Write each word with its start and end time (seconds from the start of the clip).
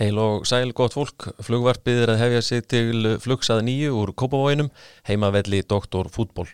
Heil 0.00 0.16
og 0.16 0.46
sæl 0.48 0.70
gott 0.72 0.94
fólk, 0.96 1.26
flugvarpið 1.44 1.98
er 2.06 2.10
að 2.14 2.22
hefja 2.22 2.40
sig 2.46 2.62
til 2.72 3.18
flugsað 3.20 3.58
nýju 3.66 3.98
úr 4.00 4.12
Kópavóinum, 4.16 4.70
heimavelli 5.04 5.60
Doktor 5.68 6.08
Fútból. 6.08 6.46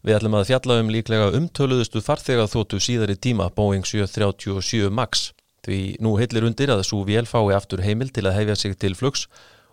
Við 0.00 0.16
ætlum 0.16 0.38
að 0.38 0.46
fjalla 0.48 0.78
um 0.80 0.88
líklega 0.88 1.26
umtöluðustu 1.36 2.00
farþega 2.00 2.46
þóttu 2.48 2.80
síðari 2.80 3.18
tíma 3.20 3.50
Boeing 3.52 3.84
737 3.84 4.88
MAX. 4.96 5.26
Því 5.60 5.80
nú 6.00 6.14
heilir 6.16 6.46
undir 6.48 6.72
að 6.72 6.86
svo 6.88 7.02
vél 7.04 7.28
fái 7.28 7.52
aftur 7.52 7.84
heimil 7.84 8.08
til 8.08 8.24
að 8.24 8.38
hefja 8.38 8.56
sig 8.62 8.78
til 8.80 8.96
flugs 8.96 9.26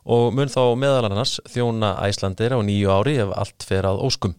og 0.03 0.35
mun 0.35 0.51
þá 0.51 0.75
meðal 0.75 1.07
annars 1.07 1.37
þjóna 1.47 1.93
æslandir 2.09 2.55
á 2.55 2.59
nýju 2.59 2.91
ári 2.91 3.15
ef 3.23 3.31
allt 3.31 3.63
fer 3.71 3.87
að 3.87 4.03
óskum. 4.03 4.35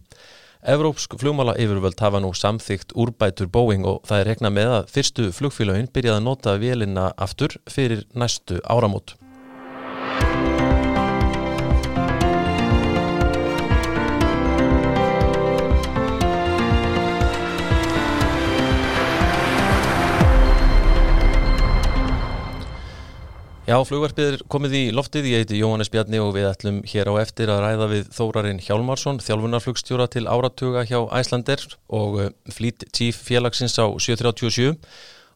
Evrópsk 0.63 1.15
flugmála 1.21 1.55
yfirvöld 1.55 2.01
hafa 2.03 2.19
nú 2.19 2.33
samþygt 2.35 2.91
úrbætur 2.99 3.47
Boeing 3.47 3.87
og 3.87 4.01
það 4.09 4.21
er 4.21 4.29
rekna 4.33 4.51
með 4.51 4.73
að 4.81 4.91
fyrstu 4.91 5.29
flugfélagin 5.37 5.87
byrjaði 5.95 6.19
að 6.19 6.27
nota 6.27 6.57
vélina 6.59 7.05
aftur 7.15 7.55
fyrir 7.71 8.03
næstu 8.19 8.59
áramót. 8.67 9.15
Já, 23.69 23.75
flugverfið 23.85 24.27
er 24.31 24.43
komið 24.49 24.75
í 24.79 24.83
loftið, 24.97 25.27
ég 25.29 25.43
heiti 25.43 25.59
Jóhannes 25.59 25.91
Bjarni 25.93 26.17
og 26.25 26.31
við 26.33 26.47
ætlum 26.49 26.79
hér 26.89 27.11
á 27.13 27.21
eftir 27.21 27.51
að 27.53 27.59
ræða 27.67 27.89
við 27.91 28.07
Þórarinn 28.17 28.63
Hjálmarsson, 28.65 29.19
þjálfunarflugstjóra 29.21 30.07
til 30.09 30.23
áratuga 30.25 30.87
hjá 30.89 31.03
Æslander 31.19 31.67
og 31.93 32.17
eh, 32.23 32.31
Fleet 32.49 32.87
Chief 32.97 33.19
félagsins 33.27 33.77
á 33.77 33.85
737 33.93 34.73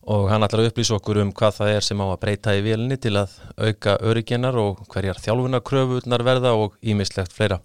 og 0.09 0.31
hann 0.33 0.47
ætlar 0.49 0.63
að 0.65 0.71
upplýsa 0.71 0.97
okkur 0.97 1.21
um 1.27 1.35
hvað 1.37 1.59
það 1.59 1.75
er 1.75 1.87
sem 1.91 2.01
á 2.01 2.07
að 2.09 2.23
breyta 2.25 2.57
í 2.57 2.65
vélni 2.65 2.97
til 3.05 3.19
að 3.21 3.37
auka 3.61 3.99
örygginnar 4.01 4.57
og 4.65 4.81
hverjar 4.89 5.21
þjálfunarkröfunar 5.27 6.25
verða 6.25 6.57
og 6.57 6.81
ímislegt 6.81 7.37
fleira. 7.37 7.61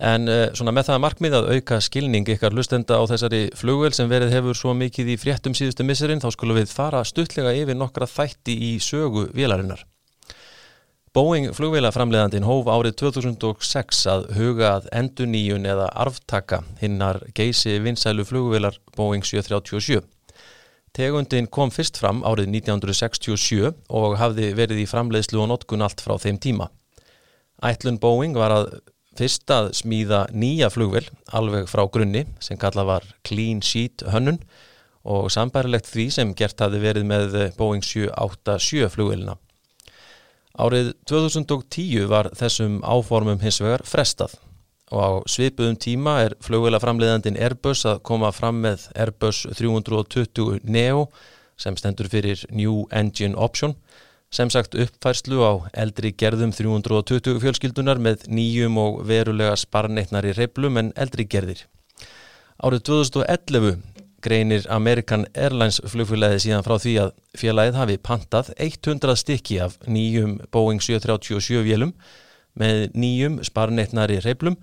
En 0.00 0.26
uh, 0.30 0.48
svona 0.56 0.72
með 0.74 0.88
það 0.88 1.02
markmið 1.04 1.36
að 1.38 1.48
auka 1.56 1.78
skilning 1.84 2.28
ykkar 2.34 2.56
lustenda 2.56 2.96
á 2.98 3.02
þessari 3.10 3.42
flugvel 3.58 3.92
sem 3.94 4.08
verið 4.10 4.32
hefur 4.34 4.56
svo 4.58 4.74
mikið 4.74 5.12
í 5.14 5.18
fréttum 5.20 5.54
síðustu 5.54 5.86
misserinn 5.86 6.22
þá 6.22 6.30
skulum 6.34 6.58
við 6.58 6.72
fara 6.72 7.04
stuttlega 7.06 7.52
yfir 7.54 7.78
nokkra 7.78 8.08
þætti 8.10 8.56
í 8.72 8.74
sögu 8.82 9.28
vélarinnar. 9.36 9.84
Boeing 11.12 11.50
flugvélaframleðandin 11.52 12.46
hóf 12.48 12.70
árið 12.72 12.94
2006 13.02 13.98
að 14.08 14.22
huga 14.32 14.70
að 14.78 14.86
enduníun 14.96 15.68
eða 15.68 15.90
arftaka 16.06 16.62
hinnar 16.80 17.18
geysi 17.36 17.74
vinsælu 17.84 18.24
flugvélar 18.24 18.78
Boeing 18.96 19.20
737. 19.20 20.00
Tegundin 20.96 21.50
kom 21.52 21.68
fyrst 21.72 22.00
fram 22.00 22.24
árið 22.24 22.48
1967 22.56 23.74
og 23.92 24.16
hafði 24.20 24.54
verið 24.56 24.80
í 24.86 24.88
framleiðslu 24.88 25.44
og 25.44 25.50
notkun 25.52 25.84
allt 25.84 26.00
frá 26.00 26.16
þeim 26.20 26.40
tíma. 26.40 26.70
Ætlun 27.60 28.00
Boeing 28.00 28.32
var 28.40 28.56
að 28.56 28.72
fyrst 29.18 29.50
að 29.52 29.72
smíða 29.76 30.26
nýja 30.32 30.70
flugvel 30.72 31.04
alveg 31.36 31.68
frá 31.70 31.84
grunni 31.92 32.24
sem 32.40 32.58
kalla 32.60 32.84
var 32.88 33.06
Clean 33.26 33.60
Sheet 33.62 34.04
hönnun 34.12 34.40
og 35.02 35.30
sambærilegt 35.34 35.88
því 35.90 36.06
sem 36.14 36.34
gert 36.38 36.62
hafi 36.62 36.78
verið 36.82 37.08
með 37.08 37.34
Boeing 37.58 37.82
787 37.84 38.88
flugvelina. 38.94 39.36
Árið 40.52 40.92
2010 41.08 42.08
var 42.12 42.28
þessum 42.36 42.80
áformum 42.84 43.40
hins 43.42 43.60
vegar 43.62 43.84
frestað 43.88 44.36
og 44.92 45.00
á 45.00 45.10
svipuðum 45.32 45.78
tíma 45.80 46.18
er 46.26 46.34
flugvelaframleðandin 46.44 47.38
Airbus 47.40 47.86
að 47.88 48.02
koma 48.04 48.28
fram 48.36 48.60
með 48.60 48.90
Airbus 48.92 49.46
320 49.56 50.60
Neo 50.68 51.06
sem 51.56 51.76
stendur 51.80 52.10
fyrir 52.12 52.44
New 52.52 52.84
Engine 52.92 53.38
Option 53.38 53.74
sem 54.32 54.50
sagt 54.50 54.74
uppfærslu 54.74 55.44
á 55.44 55.52
eldri 55.84 56.14
gerðum 56.16 56.54
320 56.56 57.40
fjölskyldunar 57.42 58.00
með 58.00 58.26
nýjum 58.32 58.78
og 58.80 59.02
verulega 59.08 59.54
sparneitnar 59.60 60.26
í 60.28 60.32
reyplum 60.38 60.80
en 60.80 60.92
eldri 60.96 61.26
gerðir. 61.28 61.66
Árið 62.62 62.86
2011 62.88 63.76
greinir 64.22 64.66
American 64.70 65.26
Airlines 65.34 65.80
flugfélagið 65.84 66.44
síðan 66.44 66.64
frá 66.64 66.76
því 66.80 66.94
að 67.02 67.12
félagið 67.38 67.78
hafi 67.80 67.98
pantað 68.08 68.52
100 68.56 69.18
stykki 69.18 69.58
af 69.64 69.76
nýjum 69.84 70.38
Boeing 70.54 70.80
737 70.80 71.64
vélum 71.66 71.92
með 72.58 72.88
nýjum 72.94 73.40
sparneitnar 73.44 74.12
í 74.14 74.20
reyplum 74.22 74.56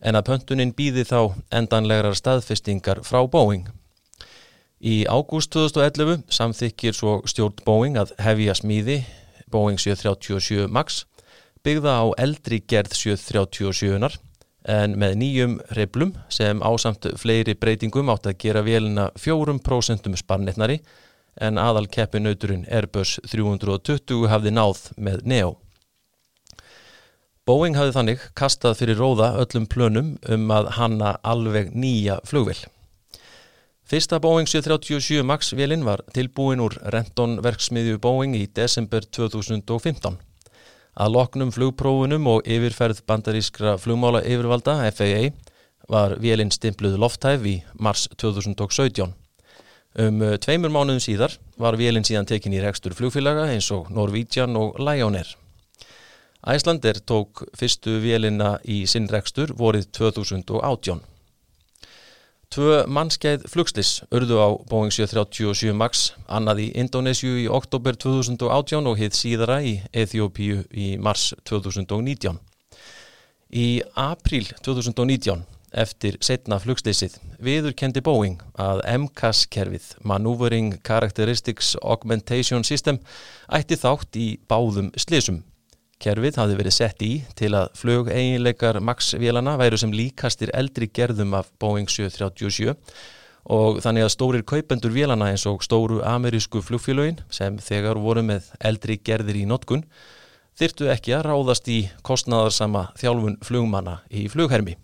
en 0.00 0.18
að 0.18 0.26
pöntunin 0.28 0.74
býði 0.76 1.06
þá 1.08 1.20
endanlegar 1.54 2.16
staðfestingar 2.18 3.04
frá 3.06 3.22
Boeing. 3.30 3.70
Í 4.76 5.06
ágúst 5.08 5.54
2011 5.56 6.26
samþykir 6.28 6.92
svo 6.92 7.20
stjórn 7.24 7.62
Boeing 7.64 7.94
að 7.96 8.12
hefja 8.20 8.52
smíði 8.58 8.98
Boeing 9.48 9.80
737 9.80 10.68
MAX 10.68 11.06
byggða 11.64 11.94
á 11.96 12.06
eldri 12.20 12.58
gerð 12.60 12.92
737-nar 12.92 14.18
en 14.68 14.98
með 15.00 15.16
nýjum 15.22 15.56
reblum 15.78 16.12
sem 16.28 16.60
ásamt 16.60 17.08
fleiri 17.16 17.56
breytingum 17.56 18.12
átt 18.12 18.28
að 18.28 18.36
gera 18.44 18.64
vélina 18.66 19.08
4% 19.16 20.12
sparnetnari 20.20 20.82
en 21.40 21.56
aðal 21.56 21.88
keppinauturinn 21.88 22.68
Airbus 22.68 23.16
320 23.32 24.28
hafði 24.28 24.52
náð 24.52 24.90
með 25.00 25.24
Neo. 25.24 25.56
Boeing 27.48 27.76
hafði 27.78 27.96
þannig 27.96 28.30
kastað 28.36 28.80
fyrir 28.82 29.00
róða 29.00 29.36
öllum 29.40 29.68
plönum 29.70 30.16
um 30.28 30.48
að 30.52 30.72
hanna 30.76 31.16
alveg 31.24 31.72
nýja 31.72 32.20
flugvill. 32.28 32.66
Fyrsta 33.86 34.18
Boeing 34.18 34.48
737 34.50 35.22
MAX 35.22 35.52
vélinn 35.54 35.84
var 35.86 36.00
tilbúin 36.10 36.58
úr 36.58 36.74
Renton 36.90 37.36
verksmiðju 37.38 38.00
Boeing 38.02 38.32
í 38.34 38.48
desember 38.50 39.06
2015. 39.14 40.16
Að 40.98 41.12
loknum 41.14 41.52
flugprófunum 41.54 42.26
og 42.32 42.50
yfirferð 42.50 43.04
bandarískra 43.06 43.76
flugmála 43.78 44.24
yfirvalda 44.26 44.74
FAA 44.90 45.30
var 45.86 46.16
vélinn 46.18 46.50
stimpluð 46.50 46.98
lofthæf 46.98 47.46
í 47.46 47.54
mars 47.78 48.08
2017. 48.18 49.14
Um 50.02 50.18
uh, 50.18 50.34
tveimur 50.34 50.74
mánuðum 50.74 50.98
síðar 51.06 51.38
var 51.54 51.78
vélinn 51.78 52.10
síðan 52.10 52.26
tekin 52.26 52.58
í 52.58 52.66
rekstur 52.66 52.90
flugfélaga 52.90 53.46
eins 53.54 53.70
og 53.70 53.94
Norwegian 53.94 54.58
og 54.58 54.82
Air. 54.82 55.36
Æslander 56.42 56.98
tók 57.06 57.46
fyrstu 57.54 58.00
vélina 58.02 58.56
í 58.66 58.82
sinn 58.90 59.06
rekstur 59.06 59.54
vorið 59.54 59.92
2018. 59.94 61.06
Tvö 62.54 62.84
mannskeið 62.86 63.48
flugslis 63.50 63.90
urðu 64.14 64.38
á 64.38 64.48
Boeing 64.70 64.94
737 64.94 65.74
MAX 65.74 66.12
annað 66.30 66.62
í 66.62 66.66
Indonésiu 66.78 67.34
í 67.42 67.48
oktober 67.50 67.98
2018 67.98 68.86
og 68.86 69.00
hitt 69.00 69.18
síðara 69.18 69.58
í 69.66 69.74
Eþjópíu 69.90 70.62
í 70.70 70.94
mars 71.02 71.32
2019. 71.48 72.38
Í 73.50 73.82
april 73.98 74.46
2019 74.62 75.42
eftir 75.76 76.16
setna 76.24 76.60
flugslissið 76.62 77.18
viður 77.42 77.74
kendi 77.76 78.00
Boeing 78.04 78.38
að 78.62 78.84
MCAS-kerfið 78.94 79.90
Maneuvering 80.06 80.78
Characteristics 80.86 81.74
Augmentation 81.82 82.64
System 82.64 83.02
ætti 83.52 83.78
þátt 83.82 84.16
í 84.22 84.28
báðum 84.48 84.92
slissum 84.96 85.42
Kerfið 86.02 86.36
hafði 86.36 86.56
verið 86.58 86.74
sett 86.76 87.02
í 87.04 87.12
til 87.38 87.54
að 87.56 87.70
flög 87.78 88.10
eiginleikar 88.12 88.78
MAX-vélana 88.84 89.54
væru 89.56 89.78
sem 89.80 89.94
líkastir 89.96 90.52
eldri 90.56 90.90
gerðum 90.92 91.32
af 91.38 91.48
Boeing 91.62 91.88
737 91.88 92.74
og 93.56 93.78
þannig 93.80 94.04
að 94.04 94.12
stórir 94.12 94.44
kaupendur 94.44 94.92
vélana 94.92 95.30
eins 95.32 95.46
og 95.48 95.64
stóru 95.64 96.02
amerísku 96.04 96.60
flugfélögin 96.66 97.22
sem 97.32 97.56
þegar 97.62 98.00
voru 98.02 98.24
með 98.26 98.50
eldri 98.60 98.98
gerðir 98.98 99.40
í 99.40 99.46
notkun 99.48 99.86
þyrtu 100.58 100.90
ekki 100.92 101.14
að 101.16 101.30
ráðast 101.30 101.68
í 101.72 101.78
kostnaðarsama 102.04 102.90
þjálfun 103.00 103.40
flugmanna 103.44 104.00
í 104.10 104.26
flughermi. 104.32 104.76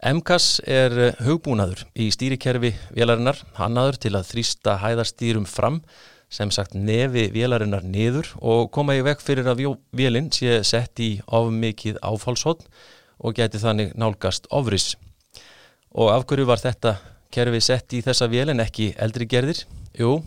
MCAS 0.00 0.62
er 0.64 1.14
hugbúnaður 1.20 1.82
í 1.92 2.06
stýrikerfi 2.12 2.72
vélarinnar, 2.96 3.36
hannaður 3.58 3.98
til 4.00 4.14
að 4.16 4.30
þrýsta 4.30 4.78
hæðarstýrum 4.80 5.44
fram 5.48 5.82
sem 6.30 6.50
sagt 6.54 6.76
nefi 6.78 7.26
vélarinnar 7.34 7.82
niður 7.82 8.28
og 8.38 8.70
koma 8.74 8.94
í 8.94 9.02
vekk 9.04 9.22
fyrir 9.24 9.50
að 9.50 9.64
vélinn 9.96 10.30
sé 10.34 10.60
sett 10.66 11.02
í 11.02 11.16
ofmikið 11.26 11.98
áfálshotn 12.06 12.68
og 13.20 13.36
geti 13.36 13.60
þannig 13.60 13.96
nálgast 13.98 14.46
ofris. 14.54 14.94
Og 15.90 16.12
af 16.14 16.24
hverju 16.30 16.46
var 16.46 16.62
þetta 16.62 16.96
kerfi 17.34 17.60
sett 17.62 17.92
í 17.98 18.02
þessa 18.06 18.30
vélinn 18.30 18.62
ekki 18.62 18.92
eldri 19.02 19.26
gerðir? 19.30 19.64
Jú, 19.98 20.20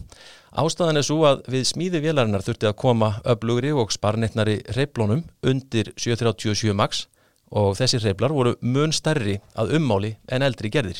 ástæðan 0.59 0.99
er 0.99 1.07
svo 1.07 1.23
að 1.27 1.47
við 1.55 1.65
smíði 1.71 2.03
vélarinnar 2.03 2.43
þurfti 2.43 2.67
að 2.67 2.79
koma 2.83 3.13
öflugri 3.23 3.71
og 3.71 3.95
sparnitnari 3.95 4.59
reyplónum 4.75 5.23
undir 5.47 5.93
737 5.95 6.75
max 6.75 7.07
og 7.53 7.77
þessi 7.79 8.01
reyplar 8.03 8.33
voru 8.35 8.57
mun 8.61 8.91
stærri 8.91 9.39
að 9.55 9.77
ummáli 9.79 10.17
en 10.27 10.43
eldri 10.43 10.71
gerðir. 10.73 10.99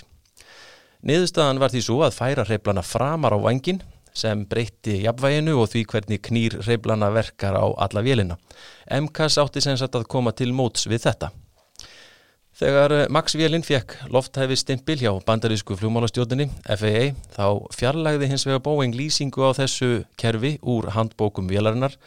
Niðurstaðan 1.04 1.60
var 1.60 1.74
því 1.74 1.82
svo 1.84 2.00
að 2.06 2.16
færa 2.16 2.46
reyplana 2.48 2.84
framar 2.88 3.36
á 3.36 3.40
vangin 3.44 3.82
sem 4.14 4.46
breytti 4.50 5.02
jafnvæginu 5.04 5.58
og 5.62 5.72
því 5.74 5.86
hvernig 5.92 6.22
knýr 6.28 6.58
reyblana 6.68 7.10
verkar 7.14 7.58
á 7.58 7.66
alla 7.66 8.04
vélina. 8.06 8.38
MKS 8.90 9.40
átti 9.42 9.64
sem 9.64 9.78
sagt 9.78 9.96
að 9.98 10.10
koma 10.10 10.32
til 10.32 10.54
móts 10.54 10.88
við 10.88 11.08
þetta. 11.08 11.32
Þegar 12.54 13.10
Max 13.10 13.34
Vélinn 13.34 13.66
fekk 13.66 13.96
lofthæfi 14.14 14.56
stimpil 14.62 15.00
hjá 15.02 15.10
bandarísku 15.26 15.74
flugmálastjóðinni 15.80 16.46
FAA 16.68 17.08
þá 17.34 17.48
fjarlægði 17.74 18.30
hins 18.30 18.46
vega 18.46 18.62
Boeing 18.62 18.94
lýsingu 18.94 19.42
á 19.42 19.58
þessu 19.58 20.04
kerfi 20.22 20.60
úr 20.62 20.92
handbókum 20.94 21.50
vélarinnar 21.50 21.98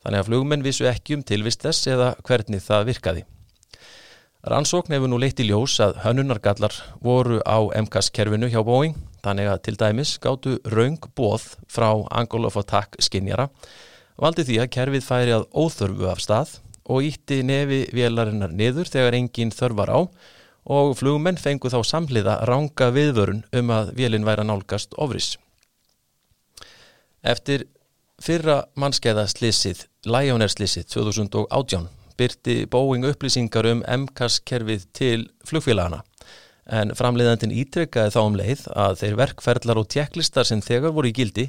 þannig 0.00 0.22
að 0.22 0.30
flugmenn 0.30 0.64
vissu 0.64 0.88
ekki 0.88 1.18
um 1.18 1.26
tilvist 1.28 1.66
þess 1.66 1.90
eða 1.92 2.14
hvernig 2.24 2.64
það 2.64 2.88
virkaði. 2.88 3.26
Rannsókn 4.48 4.96
hefur 4.96 5.12
nú 5.12 5.20
leitt 5.20 5.44
í 5.44 5.50
ljós 5.50 5.76
að 5.84 5.98
hönnunargallar 6.06 6.72
voru 7.04 7.42
á 7.44 7.60
MKS-kerfinu 7.68 8.48
hjá 8.48 8.62
Boeing 8.64 8.96
þannig 9.24 9.50
að 9.52 9.62
til 9.66 9.76
dæmis 9.80 10.16
gáttu 10.22 10.56
raung 10.74 10.98
bóð 11.16 11.46
frá 11.70 11.88
Angle 12.10 12.48
of 12.48 12.58
Attack 12.60 12.98
skinjara 13.02 13.48
valdi 14.20 14.44
því 14.48 14.58
að 14.62 14.72
kerfið 14.76 15.06
færi 15.06 15.34
að 15.36 15.48
óþörfu 15.56 16.10
af 16.10 16.20
stað 16.24 16.58
og 16.90 17.06
ítti 17.06 17.40
nefi 17.46 17.84
vélarinnar 17.94 18.52
niður 18.52 18.90
þegar 18.90 19.16
engin 19.18 19.54
þörfar 19.54 19.92
á 19.94 20.00
og 20.70 20.96
flugmenn 20.98 21.40
fengu 21.40 21.70
þá 21.72 21.80
samliða 21.86 22.40
ranga 22.48 22.90
viðvörun 22.94 23.44
um 23.56 23.72
að 23.74 23.94
vélinn 23.96 24.26
væri 24.26 24.44
að 24.44 24.50
nálgast 24.50 24.96
ofris. 25.00 25.36
Eftir 27.24 27.66
fyrra 28.20 28.64
mannskeiða 28.76 29.26
slissið, 29.30 29.86
Lionair 30.04 30.52
slissið 30.52 30.88
2018 30.94 31.88
byrti 32.20 32.56
Boeing 32.68 33.06
upplýsingar 33.08 33.68
um 33.70 33.82
MCAS-kerfið 33.84 34.86
til 34.96 35.28
flugfélagana 35.48 36.02
en 36.70 36.94
framleiðandin 36.94 37.54
ítrekkaði 37.62 38.14
þá 38.14 38.20
um 38.22 38.38
leið 38.38 38.64
að 38.78 38.96
þeir 39.02 39.18
verkferðlar 39.20 39.80
og 39.82 39.90
tjekklistar 39.90 40.46
sem 40.46 40.62
þegar 40.62 40.94
voru 40.94 41.10
í 41.10 41.16
gildi 41.16 41.48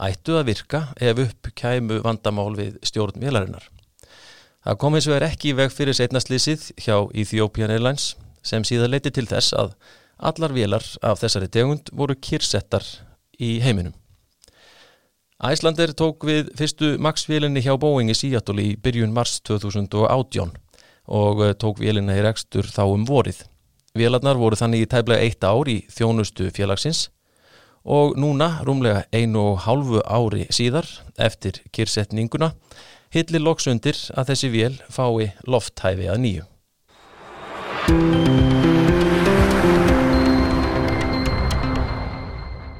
ættu 0.00 0.38
að 0.38 0.48
virka 0.48 0.82
ef 0.96 1.20
upp 1.26 1.52
kæmu 1.58 2.00
vandamál 2.04 2.50
við 2.56 2.78
stjórn 2.86 3.20
vélarinnar. 3.22 3.68
Það 4.62 4.78
kom 4.78 4.96
eins 4.96 5.08
og 5.10 5.16
er 5.16 5.26
ekki 5.26 5.50
í 5.52 5.56
veg 5.58 5.72
fyrir 5.74 5.96
setnastlýsið 5.98 6.68
hjá 6.84 6.96
Ethiopian 7.18 7.72
Airlines 7.74 8.12
sem 8.46 8.64
síðan 8.66 8.94
leiti 8.94 9.12
til 9.14 9.26
þess 9.30 9.54
að 9.58 9.74
allar 10.22 10.54
vélar 10.54 10.86
af 11.02 11.20
þessari 11.22 11.50
tegund 11.50 11.90
voru 11.92 12.14
kyrsettar 12.14 12.86
í 13.42 13.58
heiminum. 13.62 13.94
Æslander 15.42 15.90
tók 15.98 16.22
við 16.22 16.52
fyrstu 16.54 16.92
Max-vélinni 17.02 17.64
hjá 17.64 17.74
Boeing 17.74 18.12
í 18.12 18.14
Seattle 18.14 18.62
í 18.62 18.74
byrjun 18.78 19.14
mars 19.14 19.40
2018 19.42 20.52
og 21.10 21.42
eh, 21.42 21.56
tók 21.58 21.82
vélinna 21.82 22.14
í 22.14 22.22
rekstur 22.22 22.68
þá 22.70 22.84
um 22.86 23.02
vorið. 23.08 23.42
Vélarnar 23.92 24.38
voru 24.40 24.56
þannig 24.56 24.86
í 24.86 24.88
tæblega 24.88 25.20
eitt 25.20 25.44
ár 25.44 25.68
í 25.68 25.82
þjónustu 25.92 26.46
félagsins 26.56 27.10
og 27.84 28.14
núna, 28.16 28.62
rúmlega 28.64 29.02
einu 29.12 29.42
og 29.50 29.58
hálfu 29.66 30.00
ári 30.08 30.46
síðar, 30.48 30.88
eftir 31.20 31.58
kyrsetninguna, 31.76 32.54
hillir 33.12 33.44
loksundir 33.44 33.98
að 34.16 34.32
þessi 34.32 34.50
vél 34.54 34.78
fái 34.88 35.34
lofthæfi 35.44 36.08
að 36.08 36.22
nýju. 36.24 36.46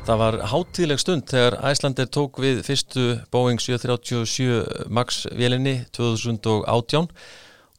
Það 0.08 0.24
var 0.24 0.40
hátíðleg 0.48 1.04
stund 1.04 1.28
þegar 1.28 1.60
Æslandir 1.74 2.08
tók 2.08 2.40
við 2.40 2.64
fyrstu 2.64 3.08
Boeing 3.28 3.60
737 3.60 4.88
MAX 4.88 5.26
vélinni 5.36 5.82
2018 5.92 7.12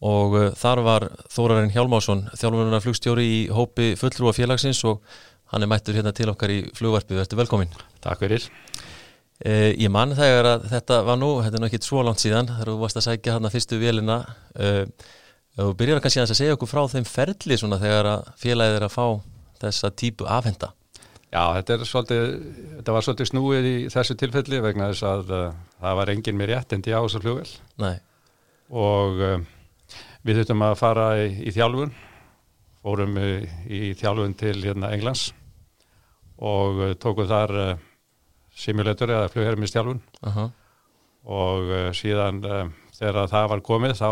og 0.03 0.35
uh, 0.35 0.47
þar 0.59 0.81
var 0.83 1.05
Þórarinn 1.31 1.71
Hjálmásson 1.73 2.25
þjálfurnar 2.35 2.83
flugstjóri 2.83 3.23
í 3.23 3.39
hópi 3.53 3.93
fullrúa 3.99 4.35
félagsins 4.35 4.83
og 4.89 5.03
hann 5.53 5.63
er 5.63 5.69
mættur 5.69 5.95
hérna 5.95 6.13
til 6.15 6.31
okkar 6.31 6.51
í 6.51 6.63
flugvarpið, 6.75 7.21
verður 7.21 7.43
velkomin. 7.43 7.73
Takk 8.03 8.23
fyrir. 8.25 8.47
Eh, 9.43 9.73
ég 9.81 9.91
man 9.91 10.13
þegar 10.15 10.47
að 10.53 10.69
þetta 10.71 11.01
var 11.03 11.17
nú, 11.19 11.33
þetta 11.43 11.57
er 11.57 11.61
náttúrulega 11.61 11.79
ekki 11.81 11.89
svo 11.89 12.03
langt 12.05 12.21
síðan, 12.23 12.49
þegar 12.49 12.71
þú 12.71 12.77
varst 12.79 12.99
að 12.99 13.05
sækja 13.07 13.35
hann 13.35 13.49
að 13.49 13.55
fyrstu 13.57 13.79
vélina 13.81 14.17
eh, 14.55 14.85
og 15.61 15.73
byrjar 15.77 16.01
kannski 16.01 16.21
að 16.23 16.33
segja 16.39 16.55
okkur 16.55 16.71
frá 16.71 16.81
þeim 16.89 17.07
ferli 17.09 17.57
svona 17.59 17.79
þegar 17.81 18.09
að 18.13 18.31
félagið 18.41 18.77
er 18.79 18.85
að 18.87 18.95
fá 18.95 19.05
þessa 19.63 19.91
típu 19.99 20.29
afhenda. 20.29 20.71
Já, 21.33 21.43
þetta, 21.57 21.79
svolítið, 21.89 22.23
þetta 22.77 22.95
var 22.95 23.05
svolítið 23.05 23.29
snúið 23.31 23.67
í 23.67 23.75
þessu 23.93 24.15
tilfelli 24.21 24.61
vegna 24.61 24.89
þess 24.91 25.05
að 25.09 25.33
uh, 25.33 25.45
það 25.81 25.99
var 25.99 26.11
engin 26.13 26.37
mér 26.37 26.53
rétt 26.53 26.75
en 26.77 26.83
við 30.23 30.39
þurftum 30.39 30.65
að 30.67 30.75
fara 30.79 31.07
í, 31.23 31.29
í 31.47 31.53
þjálfun, 31.55 31.93
fórum 32.83 33.17
í, 33.19 33.31
í 33.67 33.81
þjálfun 33.99 34.35
til 34.39 34.55
hérna, 34.61 34.91
Englands 34.95 35.31
og 36.43 36.81
uh, 36.81 36.93
tókum 36.99 37.29
þar 37.29 37.77
simulator 38.53 39.09
eða 39.09 39.31
fljóhermistjálfun 39.33 40.01
Uh 40.23 40.35
-huh. 40.37 40.49
og 41.25 41.71
síðan 41.97 42.41
þegar 42.93 43.27
það 43.27 43.47
var 43.49 43.61
komið 43.61 43.95
þá 43.97 44.09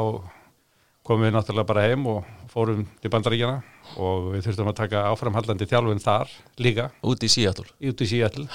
komum 1.03 1.25
við 1.25 1.33
náttúrulega 1.35 1.67
bara 1.67 1.85
heim 1.87 2.05
og 2.07 2.25
fórum 2.51 2.83
til 3.01 3.11
bandaríkjana 3.13 3.61
og 4.01 4.31
við 4.35 4.45
þurftum 4.45 4.69
að 4.71 4.77
taka 4.81 5.05
áframhaldandi 5.11 5.67
þjálfun 5.69 6.03
þar 6.03 6.29
líka. 6.61 6.89
Út 7.03 7.23
í 7.23 7.29
Seattle. 7.31 7.67
út 7.79 8.01
í 8.01 8.07
Seattle. 8.07 8.47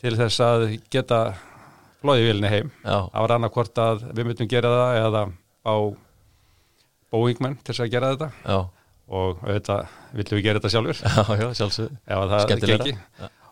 Til 0.00 0.16
þess 0.16 0.40
að 0.44 0.64
geta 0.92 1.20
flóðið 2.02 2.28
vilni 2.30 2.48
heim. 2.52 2.72
Já, 2.84 3.08
það 3.10 3.22
var 3.24 3.34
annarkvort 3.36 3.78
að 3.82 4.04
við 4.12 4.28
myndum 4.28 4.50
gera 4.50 4.72
það 4.74 4.98
eða 5.02 5.22
á 5.66 5.76
Boeingmenn 7.20 7.56
til 7.60 7.72
þess 7.72 7.84
að 7.84 7.92
gera 7.94 8.10
þetta. 8.14 8.28
Já, 8.44 8.58
og 9.06 9.44
auðvitað 9.44 9.94
villum 10.18 10.38
við 10.38 10.46
gera 10.46 10.60
þetta 10.60 10.72
sjálfur 10.74 11.00
já, 11.02 11.22
já, 11.40 11.46
sjálfsög. 11.60 11.92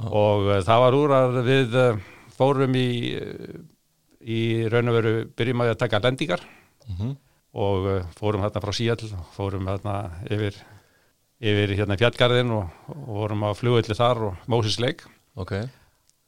og 0.08 0.48
uh, 0.48 0.58
það 0.66 0.82
var 0.84 0.96
úr 0.98 1.14
að 1.14 1.38
við 1.46 1.76
uh, 1.78 2.00
fórum 2.34 2.78
í 2.78 2.88
í 4.24 4.40
raun 4.72 4.90
og 4.90 4.96
veru 4.98 5.14
byrjum 5.36 5.62
að 5.66 5.76
taka 5.84 6.02
lendingar. 6.04 6.44
Mm 6.88 6.98
og 7.54 7.84
uh, 7.86 8.06
fórum 8.18 8.42
hérna 8.42 8.58
frá 8.58 8.72
Seattle 8.74 9.14
fórum 9.30 9.68
hérna 9.70 9.92
yfir 10.26 10.56
yfir 11.38 11.76
hérna 11.78 11.94
fjallgarðin 12.00 12.50
og, 12.50 12.72
og 12.90 13.12
vorum 13.20 13.44
á 13.46 13.54
flugulli 13.54 13.94
þar 13.94 14.22
og 14.26 14.48
Moses 14.50 14.80
Lake. 14.82 15.06
Ok, 15.38 15.52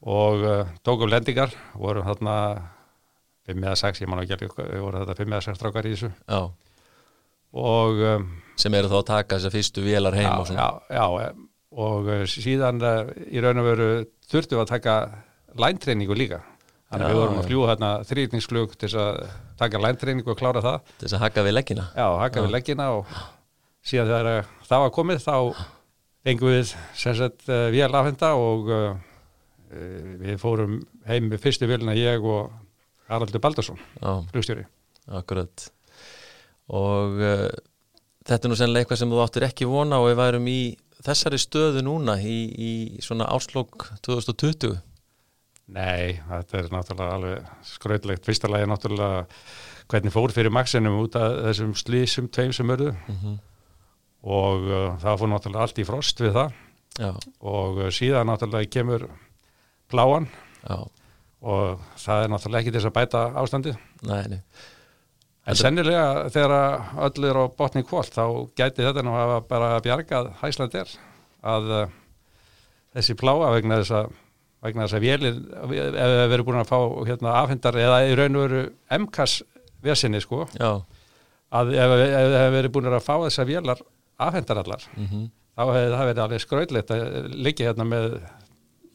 og 0.07 0.45
tókum 0.87 1.11
lendingar 1.11 1.51
vorum 1.75 2.07
þarna 2.07 2.37
5 3.47 3.63
eða 3.63 3.79
6, 3.79 4.03
ég 4.03 4.11
man 4.11 4.23
ekki 4.23 4.35
alveg 4.37 4.55
við 4.59 4.83
vorum 4.83 5.03
þetta 5.05 5.19
5 5.21 5.35
eða 5.35 5.45
6 5.47 5.61
strákar 5.61 5.87
í 5.87 5.93
þessu. 5.95 6.11
Já. 6.27 6.41
Og 7.57 8.03
um, 8.15 8.27
Sem 8.57 8.73
eru 8.79 8.89
þá 8.89 8.97
að 9.03 9.07
taka 9.11 9.37
þessar 9.37 9.53
fyrstu 9.53 9.83
vélar 9.85 10.15
heim 10.17 10.31
og 10.33 10.47
já, 10.47 10.51
svona. 10.51 10.67
já, 10.89 10.97
já, 10.97 11.07
eh, 11.27 11.41
og 11.77 12.07
uh, 12.09 12.23
síðan 12.31 12.79
uh, 12.81 13.11
í 13.29 13.43
raun 13.45 13.61
og 13.61 13.67
veru 13.69 13.89
þurftum 14.31 14.57
við 14.59 14.63
að 14.65 14.71
taka 14.75 14.95
læntreiningu 15.61 16.17
líga 16.17 16.39
þannig 16.87 17.05
að 17.05 17.11
Já, 17.11 17.13
við 17.13 17.21
vorum 17.21 17.37
að 17.37 17.43
já. 17.43 17.47
fljúa 17.51 17.69
þarna 17.73 17.91
þrýrningsflug 18.09 18.75
til 18.79 18.89
þess 18.89 18.99
að 19.03 19.21
taka 19.61 19.81
læntreiningu 19.83 20.33
og 20.33 20.39
klára 20.41 20.63
það 20.65 20.79
Til 20.93 21.05
þess 21.09 21.17
að 21.19 21.25
haka 21.27 21.45
við 21.49 21.57
leggina. 21.59 21.87
já, 21.97 22.07
haka 22.23 22.45
við 22.47 22.55
leggina 22.57 22.87
og 22.97 23.17
síðan 23.87 24.11
þegar 24.13 24.49
það 24.71 24.85
var 24.87 24.95
komið 24.97 25.21
þá 25.27 25.35
fengum 26.27 26.53
við 26.55 26.73
sem 26.99 27.17
sagt 27.21 27.49
uh, 27.51 27.67
vél 27.75 27.91
afhenda 28.01 28.33
og 28.41 28.71
uh, 28.73 28.95
við 30.23 30.37
fórum 30.41 30.79
heim 31.11 31.29
með 31.33 31.43
fyrstu 31.43 31.67
vélina 31.71 31.95
ég 31.99 32.23
og 32.25 32.53
Haraldur 33.11 33.39
Baldursson, 33.43 33.77
Já, 34.03 34.11
flugstjóri 34.33 34.65
akkurat. 35.15 35.69
Og 36.75 37.21
uh, 37.23 37.47
þetta 38.27 38.49
er 38.49 38.53
nú 38.53 38.59
sennilega 38.59 38.87
eitthvað 38.87 39.03
sem 39.03 39.15
þú 39.15 39.23
áttir 39.23 39.47
ekki 39.47 39.71
vona 39.71 40.01
og 40.03 40.11
við 40.11 40.21
værum 40.23 40.51
í 40.51 40.61
þessari 41.07 41.39
stöðu 41.39 41.85
núna 41.87 42.17
í, 42.19 42.39
í 42.51 42.73
svona 43.05 43.29
áslokk 43.31 43.91
2020. 44.07 44.79
Nei, 45.77 46.19
þetta 46.29 46.61
er 46.61 46.71
náttúrulega 46.71 47.19
alveg 47.19 47.51
skrautlegt. 47.67 48.27
Fyrsta 48.27 48.51
lagi 48.51 48.69
náttúrulega 48.71 49.27
hvernig 49.91 50.15
fór 50.15 50.35
fyrir 50.35 50.55
maksinum 50.55 50.99
út 51.03 51.19
af 51.19 51.37
þessum 51.49 51.77
slísum 51.79 52.31
tveim 52.33 52.55
sem 52.55 52.75
örðu 52.75 52.95
Mm 53.07 53.37
og 54.27 54.67
uh, 54.67 54.95
það 55.01 55.21
fór 55.21 55.31
náttúrulega 55.31 55.67
allt 55.67 55.81
í 55.81 55.87
frost 55.87 56.23
við 56.23 56.33
það 56.37 56.55
Já, 56.97 57.11
og 57.47 57.83
uh, 57.83 57.91
síðan 57.95 58.31
náttúrulega 58.31 58.73
kemur 58.73 59.07
pláan 59.93 60.29
já, 60.65 60.79
og 61.47 61.85
það 62.01 62.25
er 62.25 62.33
náttúrulega 62.33 62.65
ekki 62.65 62.75
þess 62.75 62.89
að 62.89 62.97
bæta 62.97 63.23
ástandið. 63.43 63.79
nei, 64.09 64.23
nei. 64.33 64.41
En 65.47 65.59
sennilega 65.59 66.27
þegar 66.35 66.55
öll 67.07 67.29
er 67.29 67.39
á 67.39 67.45
botni 67.55 67.85
kvólt 67.87 68.15
þá 68.17 68.25
gæti 68.59 68.83
þetta 68.83 69.05
nú 69.07 69.15
hafa 69.15 69.41
bara 69.47 69.77
bjargað 69.85 70.33
Hæsland 70.41 70.75
er 70.75 70.91
að 71.47 71.69
uh, 71.71 71.85
þessi 72.97 73.15
pláa 73.21 73.53
vegna 73.55 73.79
þess 73.83 73.95
að 74.01 74.15
vegna 74.67 74.87
þess 74.87 74.99
að 74.99 75.05
vélir, 75.05 75.37
ef 75.63 75.71
við 75.71 76.25
verðum 76.33 76.49
búin 76.49 76.63
að 76.65 76.71
fá 76.73 76.79
hérna, 77.07 77.35
afhendar 77.45 77.79
eða 77.79 78.01
í 78.09 78.17
raun 78.19 78.39
og 78.41 78.47
veru 78.49 78.63
MKS 78.97 79.37
vesinni 79.87 80.23
sko 80.25 80.49
Já, 80.57 80.73
að 81.55 81.75
ef 81.77 81.95
við 81.95 82.39
verið 82.57 82.73
búin 82.75 82.91
að 82.91 83.05
fá 83.07 83.15
þessar 83.29 83.51
vélar 83.53 83.85
afhendar 84.17 84.65
allar 84.65 84.89
mm 84.97 85.29
þá 85.57 85.63
hefði 85.73 85.93
það 85.93 86.09
verið 86.11 86.19
alveg 86.21 86.43
skrautlegt 86.43 86.91
að 86.93 87.29
liggja 87.33 87.71
hérna 87.71 87.85
með 87.89 88.11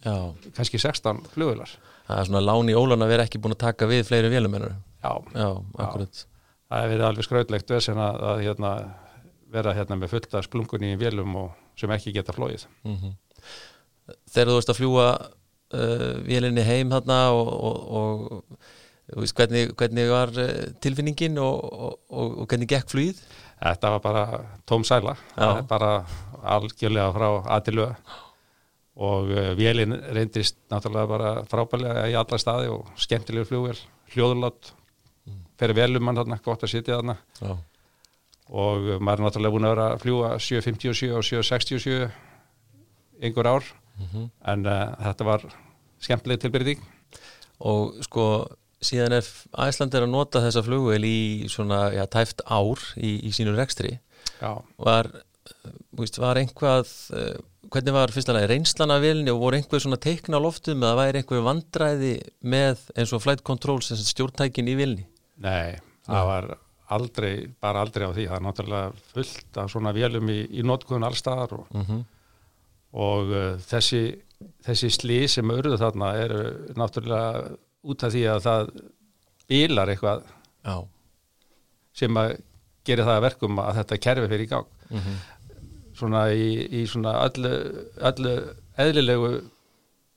já. 0.05 0.13
kannski 0.53 0.77
16 0.77 1.23
flugvilar 1.33 1.71
Það 2.11 2.19
er 2.19 2.27
svona 2.27 2.41
lán 2.43 2.69
í 2.71 2.75
ólan 2.75 3.05
að 3.05 3.13
vera 3.13 3.25
ekki 3.27 3.39
búin 3.41 3.55
að 3.55 3.61
taka 3.63 3.87
við 3.87 4.03
fleiri 4.09 4.31
vélumennur. 4.33 4.73
Já, 5.01 5.13
Já, 5.31 5.47
akkurat. 5.79 6.23
Það 6.71 6.93
verið 6.93 7.07
alveg 7.07 7.27
skrautlegt 7.27 7.73
vesen 7.73 7.99
að, 8.01 8.21
að 8.31 8.45
hérna, 8.45 8.71
vera 9.51 9.75
hérna 9.75 9.97
með 9.99 10.15
fullta 10.15 10.43
splungunni 10.45 10.93
í 10.95 10.99
vélum 10.99 11.35
og 11.43 11.51
sem 11.79 11.91
ekki 11.97 12.15
geta 12.15 12.35
flóið 12.35 12.67
Mm 12.87 13.13
Þegar 14.27 14.49
þú 14.49 14.55
veist 14.57 14.69
að 14.69 14.77
fljúa 14.77 15.05
uh, 15.15 16.15
vélinni 16.25 16.63
heim 16.65 16.89
þarna 16.91 17.19
og, 17.31 17.51
og, 17.61 17.93
og 19.13 19.21
veist, 19.21 19.35
hvernig, 19.37 19.71
hvernig 19.79 20.09
var 20.11 20.33
uh, 20.35 20.49
tilfinningin 20.83 21.37
og, 21.39 21.61
og, 21.63 21.93
og, 22.09 22.33
og 22.41 22.49
hvernig 22.51 22.67
gekk 22.71 22.91
flýð? 22.91 23.21
Þetta 23.61 23.93
var 23.93 24.03
bara 24.03 24.25
tóm 24.67 24.83
sæla, 24.87 25.15
bara 25.69 25.91
algjörlega 26.41 27.07
frá 27.15 27.27
aðtilöða 27.55 27.95
og 29.01 29.31
uh, 29.31 29.51
vélinn 29.57 29.95
reyndist 30.11 30.59
náttúrulega 30.73 31.11
bara 31.13 31.33
frábælega 31.47 32.07
í 32.11 32.17
alla 32.19 32.41
staði 32.41 32.71
og 32.73 32.91
skemmtilegur 32.99 33.47
flugvél, 33.47 33.83
hljóðurlátt, 35.61 35.77
fyrir 35.77 35.77
velum 35.77 36.05
mann 36.05 36.17
þarna, 36.17 36.39
gott 36.43 36.63
að 36.63 36.73
sitja 36.73 36.97
þarna. 36.97 37.17
Já, 37.41 37.57
og 38.51 38.87
maður 38.99 39.21
er 39.21 39.25
náttúrulega 39.25 39.53
búin 39.53 39.67
að 39.67 39.75
vera 39.75 39.89
að 39.93 40.01
fljúa 40.03 40.31
757 40.39 41.11
og 41.15 41.23
767 41.23 42.09
einhver 43.21 43.47
ár. 43.47 43.63
En 44.49 44.65
uh, 44.65 44.95
þetta 45.05 45.27
var 45.27 45.45
skemmtileg 46.01 46.41
tilbyrðing 46.41 46.81
og 47.61 47.99
sko 48.01 48.25
síðan 48.81 49.13
ef 49.19 49.45
Æsland 49.53 49.93
er 49.93 50.07
að 50.07 50.13
nota 50.15 50.41
þessa 50.41 50.63
flugvél 50.65 51.03
í 51.05 51.19
svona, 51.51 51.91
já, 51.93 52.01
tæft 52.09 52.41
ár 52.49 52.81
í, 52.97 53.19
í 53.29 53.31
sínu 53.35 53.53
rekstri. 53.53 53.99
Já, 54.41 54.57
var, 54.81 55.11
eh, 55.13 55.75
veist, 55.99 56.17
var 56.17 56.39
einhvað 56.41 56.89
eh, 57.13 57.37
hvernig 57.69 57.93
var 57.93 58.13
fyrstulega 58.15 58.49
reynslan 58.49 58.95
af 58.95 59.03
vélni 59.05 59.29
og 59.29 59.43
voru 59.43 59.59
einhver 59.59 59.83
svona 59.83 60.01
teikna 60.01 60.41
á 60.41 60.43
loftum 60.43 60.81
eða 60.81 60.97
væri 60.97 61.21
einhver 61.21 61.45
vandræði 61.45 62.15
með 62.41 62.81
eins 62.97 63.13
og 63.13 63.21
flight 63.21 63.45
control 63.45 63.83
sem 63.85 64.01
stjórntækin 64.01 64.73
í 64.73 64.77
vélni 64.81 65.05
nei, 65.43 65.79
það 66.07 66.27
var 66.29 66.49
aldrei, 66.91 67.33
bara 67.63 67.83
aldrei 67.85 68.07
á 68.07 68.11
því, 68.11 68.27
það 68.29 68.37
er 68.37 68.45
náttúrulega 68.47 69.05
fullt 69.13 69.59
af 69.61 69.71
svona 69.71 69.93
vélum 69.95 70.31
í, 70.33 70.39
í 70.59 70.65
notkuðun 70.67 71.07
allstaðar 71.07 71.55
og, 71.59 71.67
mm 71.71 71.85
-hmm. 71.87 72.05
og 73.07 73.33
uh, 73.33 73.51
þessi, 73.71 74.03
þessi 74.65 74.91
slí 74.91 75.19
sem 75.31 75.51
auðruðu 75.51 75.81
þarna 75.81 76.13
eru 76.19 76.41
náttúrulega 76.75 77.57
út 77.81 78.03
af 78.03 78.13
því 78.13 78.23
að 78.29 78.41
það 78.47 78.71
bílar 79.47 79.89
eitthvað 79.89 80.23
Já, 80.61 80.75
sem 81.93 82.17
að 82.17 82.37
gera 82.85 83.05
það 83.05 83.15
að 83.17 83.27
verkum 83.27 83.59
að 83.61 83.77
þetta 83.79 84.03
kerfi 84.05 84.27
fyrir 84.31 84.45
í 84.45 84.51
gang. 84.51 84.67
Mm 84.89 85.19
svona 86.01 86.25
í, 86.33 86.49
í 86.81 86.83
svona 86.89 87.15
öllu, 87.25 87.51
öllu 88.09 88.35
eðlilegu 88.81 89.31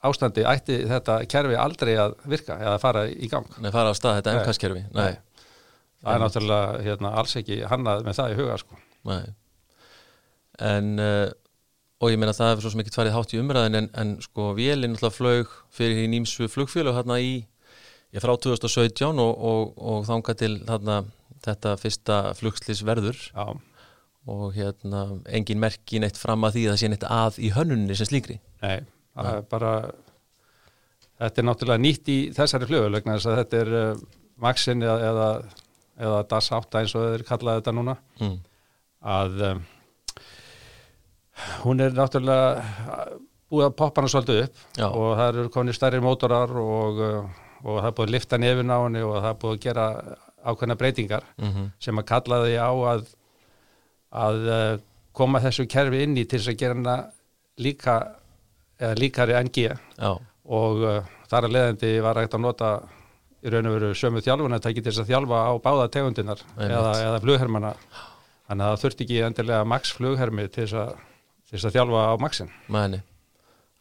ástandi 0.09 0.45
ætti 0.49 0.81
þetta 0.91 1.21
kerfi 1.31 1.57
aldrei 1.61 1.95
að 2.01 2.17
virka 2.31 2.59
eða 2.61 2.81
fara 2.83 3.07
í 3.09 3.31
gang. 3.33 3.49
Nei, 3.63 3.71
fara 3.75 3.93
á 3.93 3.95
stað 3.97 4.21
þetta. 4.21 4.35
MKS-kerfi 4.41 4.85
Nei, 4.95 5.15
það 6.03 6.17
er 6.17 6.23
náttúrulega 6.25 6.83
hérna, 6.89 7.15
alls 7.23 7.39
ekki 7.41 7.63
hannað 7.71 8.05
með 8.09 8.21
það 8.21 8.35
í 8.35 8.39
huga 8.43 8.59
sko. 8.61 8.79
nei. 9.11 9.25
En 10.65 10.93
uh, 11.03 11.33
og 12.05 12.13
ég 12.13 12.21
meina 12.21 12.35
það 12.37 12.53
hefur 12.53 12.67
svo 12.67 12.75
sem 12.75 12.85
ekki 12.85 12.95
farið 12.95 13.17
hátt 13.17 13.35
í 13.35 13.41
umræðin 13.41 13.81
en, 13.81 13.91
en 13.99 14.15
sko 14.23 14.53
vélinn 14.59 14.95
alltaf 14.95 15.19
flög 15.19 15.51
fyrir 15.75 16.05
í 16.05 16.09
nýmsu 16.13 16.49
flugfélög 16.53 16.99
hérna 16.99 17.19
í 17.23 17.35
ég 18.15 18.23
frá 18.23 18.35
2017 18.37 19.23
og, 19.23 19.33
og, 19.35 19.73
og 19.79 20.05
þanga 20.07 20.35
til 20.39 20.55
þarna 20.63 20.99
þetta 21.45 21.77
fyrsta 21.81 22.19
flugslis 22.39 22.83
verður. 22.87 23.19
Já, 23.35 23.57
og 24.25 24.55
hérna 24.57 25.05
engin 25.29 25.61
merki 25.61 26.01
neitt 26.01 26.17
fram 26.17 26.47
að 26.47 26.57
því 26.57 26.65
að 26.67 26.73
það 26.73 26.81
sé 26.81 26.91
neitt 26.93 27.07
að 27.13 27.41
í 27.45 27.51
hönnunni 27.53 27.97
sem 27.99 28.09
slíkri. 28.09 28.39
Nei, 28.65 28.79
það 29.15 29.37
er 29.37 29.47
bara 29.51 29.75
þetta 31.21 31.41
er 31.41 31.47
náttúrulega 31.49 31.83
nýtt 31.83 32.11
í 32.11 32.19
þessari 32.35 32.69
flugul 32.71 32.97
vegna 32.97 33.19
þess 33.19 33.31
að 33.31 33.39
þetta 33.43 33.61
er 33.61 33.77
uh, 33.81 34.03
Maxin 34.45 34.83
eða, 34.83 34.97
eða, 35.11 35.29
eða 36.07 36.25
DAS 36.33 36.51
8 36.57 36.81
eins 36.81 36.97
og 36.99 37.07
þeir 37.13 37.25
kallaði 37.29 37.63
þetta 37.63 37.75
núna 37.77 37.95
mm. 38.19 38.35
að 39.15 39.45
um, 39.51 39.63
hún 41.63 41.85
er 41.85 41.95
náttúrulega 41.95 42.51
uh, 42.59 43.17
búið 43.55 43.69
að 43.69 43.79
poppa 43.79 44.03
hana 44.03 44.11
svolítið 44.11 44.43
upp 44.45 44.63
Já. 44.81 44.87
og 44.89 45.09
það 45.21 45.27
eru 45.29 45.49
konið 45.55 45.79
stærri 45.79 46.03
mótorar 46.03 46.55
og, 46.59 47.03
og 47.63 47.77
það 47.79 47.91
er 47.91 47.99
búið 47.99 48.09
að 48.09 48.15
lifta 48.17 48.41
nefin 48.41 48.75
á 48.75 48.79
henni 48.81 49.05
og 49.07 49.19
það 49.21 49.31
er 49.31 49.43
búið 49.45 49.55
að 49.55 49.65
gera 49.69 49.89
ákveðna 50.45 50.77
breytingar 50.81 51.29
Mm 51.41 51.71
sem 51.81 51.99
að 52.01 52.09
kallaði 52.09 52.57
á 52.59 52.71
að, 52.91 53.07
að 54.11 54.41
koma 55.15 55.41
þessu 55.41 55.67
kerfi 55.71 56.03
inn 56.03 56.19
í 56.19 56.25
til 56.27 56.41
þess 56.41 56.53
að 56.53 56.61
gera 56.61 56.75
hana 56.75 56.97
líka 57.63 57.95
eða 58.81 58.99
líkari 58.99 59.37
en 59.39 59.51
G. 59.55 59.71
Já, 59.99 60.11
og 60.45 60.85
uh, 60.85 61.15
þar 61.31 61.49
að 61.49 61.57
leiðandi 61.57 61.93
var 62.05 62.21
hægt 62.21 62.37
að 62.37 62.45
nota 62.45 62.75
í 63.45 63.53
raun 63.53 63.69
og 63.69 63.77
veru 63.77 63.93
sömu 63.99 64.23
þjálfuna 64.25 64.61
til 64.63 64.75
þess 64.81 65.03
að 65.03 65.11
þjálfa 65.13 65.41
á 65.49 65.53
báða 65.65 65.89
tegundinar 65.93 66.45
eða, 66.57 66.93
eða 67.03 67.21
flughermana. 67.25 67.75
Þannig 68.45 68.65
að 68.65 68.71
það 68.71 68.83
þurfti 68.85 69.05
ekki 69.07 69.21
endilega 69.27 69.69
max 69.69 69.93
flughermi 69.97 70.47
til 70.49 70.65
þess 70.65 70.79
að, 70.81 70.95
til 71.49 71.57
þess 71.57 71.69
að 71.69 71.77
þjálfa 71.77 72.05
á 72.09 72.15
maxin 72.21 72.53
mæni. 72.73 73.01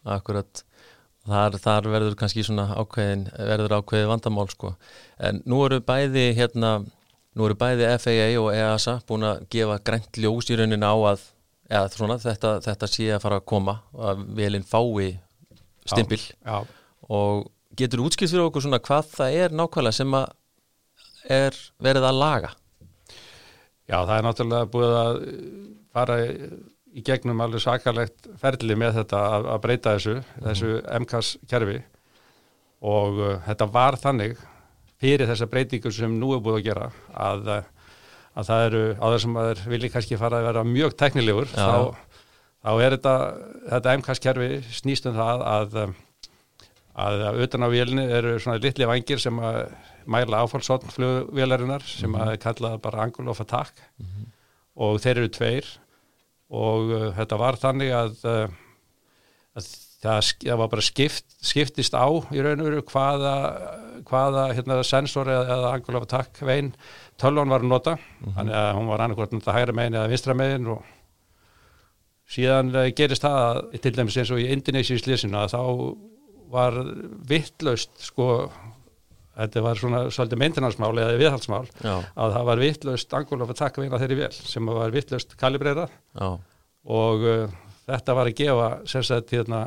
Akkurat. 0.03 0.63
Þar, 1.23 1.55
þar 1.63 1.87
verður 1.87 2.17
kannski 2.19 2.43
svona 2.43 2.65
ákveðin 2.75 3.29
verður 3.37 3.77
ákveðið 3.77 4.09
vandamál 4.09 4.49
sko. 4.51 4.73
En 5.23 5.39
nú 5.47 5.61
eru 5.63 5.79
bæði 5.79 6.25
hérna 6.35 6.81
nú 7.33 7.47
eru 7.47 7.55
bæði 7.57 7.87
FAA 8.03 8.27
og 8.41 8.49
EASA 8.51 8.97
búin 9.07 9.23
að 9.29 9.45
gefa 9.53 9.79
grænt 9.87 10.19
ljós 10.19 10.51
í 10.51 10.57
raunin 10.59 10.83
á 10.83 10.93
að 10.93 11.23
eða 11.73 11.89
svona 11.93 12.19
þetta, 12.21 12.53
þetta 12.67 12.89
sé 12.91 13.09
að 13.15 13.23
fara 13.25 13.41
að 13.41 13.47
koma 13.49 13.79
að 14.11 14.23
velinn 14.37 14.67
fái 14.67 15.17
stimpil. 15.89 16.21
Já, 16.45 16.61
og 17.09 17.49
getur 17.77 18.05
útskipt 18.05 18.31
fyrir 18.31 18.47
okkur 18.47 18.65
svona 18.67 18.81
hvað 18.83 19.09
það 19.17 19.39
er 19.41 19.55
nákvæmlega 19.57 19.97
sem 19.97 20.17
að 20.17 20.27
er 21.33 21.57
verið 21.83 22.07
að 22.07 22.19
laga? 22.19 22.53
Já 23.89 23.97
það 24.07 24.15
er 24.15 24.25
náttúrulega 24.27 24.69
búið 24.73 24.95
að 24.99 25.17
fara 25.93 26.19
í, 26.23 26.29
gegnum 27.03 27.41
alveg 27.43 27.63
sakalegt 27.63 28.29
ferli 28.39 28.77
með 28.79 28.99
þetta 29.01 29.21
að, 29.35 29.49
að 29.55 29.61
breyta 29.65 29.95
þessu, 29.97 30.15
þessu 30.45 30.73
MKS 31.01 31.31
kerfi. 31.49 31.79
Og 32.83 33.19
uh, 33.19 33.35
þetta 33.47 33.67
var 33.73 33.97
þannig 33.99 34.37
fyrir 35.01 35.27
þessa 35.29 35.47
breytingu 35.51 35.91
sem 35.93 36.15
nú 36.19 36.33
er 36.35 36.43
búið 36.43 36.59
að 36.59 36.67
gera 36.67 36.89
að, 37.27 37.49
uh, 37.49 37.82
að 38.33 38.49
það 38.49 38.65
eru 38.67 38.83
á 38.97 39.05
þessum 39.13 39.37
að 39.37 39.49
þeir 39.49 39.73
vilji 39.75 39.91
kannski 39.93 40.19
fara 40.21 40.39
að 40.39 40.47
vera 40.49 40.65
mjög 40.65 40.95
teknilegur 40.97 41.51
þá, 41.53 41.93
þá 42.63 42.71
er 42.73 42.95
þetta, 42.97 43.15
þetta 43.69 43.95
MKS 43.99 44.23
kerfi 44.23 44.49
snýst 44.73 45.09
um 45.09 45.19
það 45.19 45.45
að 45.51 45.77
að 46.93 47.39
utan 47.41 47.65
á 47.65 47.73
vélni 47.73 48.03
eru 48.05 48.35
svona 48.37 48.61
litli 48.61 48.85
vangir 48.85 49.21
sem 49.21 49.37
að 49.41 49.63
mæla 50.05 50.43
áfallsotn 50.43 50.91
flugvélarinnar 50.93 51.85
sem 51.87 52.13
að 52.15 52.35
er 52.35 52.41
kallað 52.43 52.81
bara 52.83 53.05
angle 53.07 53.31
of 53.31 53.41
attack. 53.41 53.73
Og 54.75 54.99
þeir 55.01 55.23
eru 55.23 55.31
tveir. 55.33 55.69
Og 56.53 56.91
uh, 56.93 57.07
þetta 57.17 57.39
var 57.41 57.57
þannig 57.57 57.93
að, 57.97 58.19
uh, 58.29 58.49
að 59.57 59.69
það, 60.03 60.29
það 60.43 60.59
var 60.61 60.69
bara 60.69 60.85
skipt, 60.85 61.25
skiptist 61.41 61.97
á 61.97 62.05
í 62.33 62.43
raun 62.43 62.61
og 62.61 62.69
veru 62.69 62.83
hvaða, 62.91 63.35
hvaða 64.09 64.43
hérna, 64.53 64.83
sensor 64.85 65.31
eða, 65.33 65.47
eða 65.57 65.73
angle 65.79 65.97
of 65.97 66.05
attack 66.05 66.41
vein 66.45 66.73
tölvan 67.21 67.51
var 67.53 67.63
að 67.63 67.69
nota. 67.71 67.93
Þannig 68.35 68.55
að 68.57 68.69
hún 68.77 68.87
var 68.91 69.03
annarkvort 69.05 69.33
nota 69.35 69.53
hægra 69.55 69.75
megin 69.77 69.97
eða 69.99 70.09
vinstra 70.11 70.33
megin 70.37 70.67
og 70.73 70.83
síðan 72.33 72.71
uh, 72.75 72.87
gerist 72.95 73.23
það 73.25 73.39
að, 73.43 73.61
til 73.83 73.93
dæmis 73.97 74.17
eins 74.21 74.31
og 74.33 74.41
í 74.41 74.47
Indonesia 74.53 74.95
í 74.97 75.01
slísinu 75.01 75.37
að 75.41 75.53
þá 75.53 75.61
var 76.53 76.77
vittlaust 77.29 77.93
sko 78.05 78.27
þetta 79.33 79.63
var 79.65 79.79
svona 79.81 80.01
svolítið 80.13 80.41
meintinansmál 80.43 80.93
eða 81.01 81.17
viðhaldsmál 81.17 81.65
Já, 81.81 81.95
að 82.13 82.35
það 82.35 82.47
var 82.51 82.61
vittlaust 82.61 83.15
angul 83.17 83.41
of 83.41 83.49
attack 83.53 83.79
veina 83.81 83.97
þeirri 84.01 84.19
vel 84.19 84.31
sem 84.37 84.69
var 84.69 84.93
vittlaust 84.93 85.33
kalibrerað. 85.41 85.93
Já, 86.19 86.27
og 86.93 87.25
uh, 87.25 87.55
þetta 87.89 88.15
var 88.19 88.29
að 88.29 88.37
gefa 88.43 88.69
sagt 88.93 89.33
hérna 89.33 89.63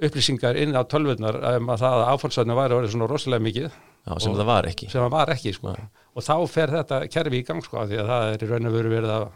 upplýsingar 0.00 0.56
inn 0.56 0.72
á 0.72 0.80
tölvurnar 0.88 1.36
um 1.58 1.68
að 1.74 1.82
það 1.84 1.96
að 1.98 2.12
áfallsvæðinu 2.14 2.56
væri 2.56 2.76
orðið 2.78 2.94
svona 2.94 3.08
rosalega 3.10 3.44
mikið. 3.44 3.66
Já 4.08 4.14
sem 4.24 4.32
Og- 4.32 4.38
það 4.40 4.48
var 4.48 4.68
ekki. 4.70 4.86
sem 4.88 5.02
það 5.04 5.12
var 5.12 5.32
ekki 5.34 5.52
sko. 5.52 5.74
Nei. 5.76 5.88
Og 6.14 6.26
þá 6.26 6.34
fer 6.50 6.72
þetta 6.74 7.00
kerfi 7.12 7.40
í 7.40 7.46
gang 7.46 7.62
sko, 7.64 7.82
af 7.82 7.90
því 7.90 8.00
að 8.02 8.10
það 8.12 8.32
er 8.32 8.44
í 8.44 8.50
raun 8.50 8.70
og 8.70 8.76
veru 8.76 8.94
verið 8.94 9.14
að 9.16 9.26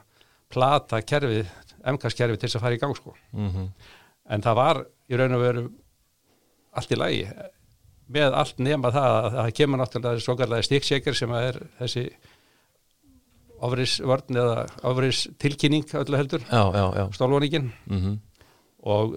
plata 0.54 1.00
kerfið, 1.02 1.52
MKS 1.94 2.18
kerfið 2.18 2.40
til 2.40 2.48
þess 2.48 2.58
að 2.58 2.64
fara 2.66 2.78
í 2.78 2.82
gang 2.82 2.96
sko. 2.98 3.14
mm 3.32 3.68
en 4.24 4.40
það 4.40 4.54
var 4.56 4.78
í 5.12 5.16
raun 5.20 5.36
og 5.36 5.42
veru 5.42 5.62
allt 6.72 6.92
í 6.94 6.96
lagi 6.96 7.24
með 8.14 8.36
allt 8.40 8.62
nema 8.64 8.88
það 8.92 9.16
að 9.18 9.26
það 9.34 9.50
kemur 9.58 9.80
náttúrulega 9.80 10.22
svokarlega 10.24 10.64
stíksjeker 10.64 11.18
sem 11.18 11.34
að 11.36 11.48
er 11.50 11.58
þessi 11.80 12.04
ofrisvörn 13.64 14.38
eða 14.40 14.64
ofris 14.90 15.24
tilkynning 15.40 15.86
öllu 16.00 16.18
heldur, 16.20 16.46
stólvoningin 17.16 17.72
mm 17.90 18.14
og 18.84 19.14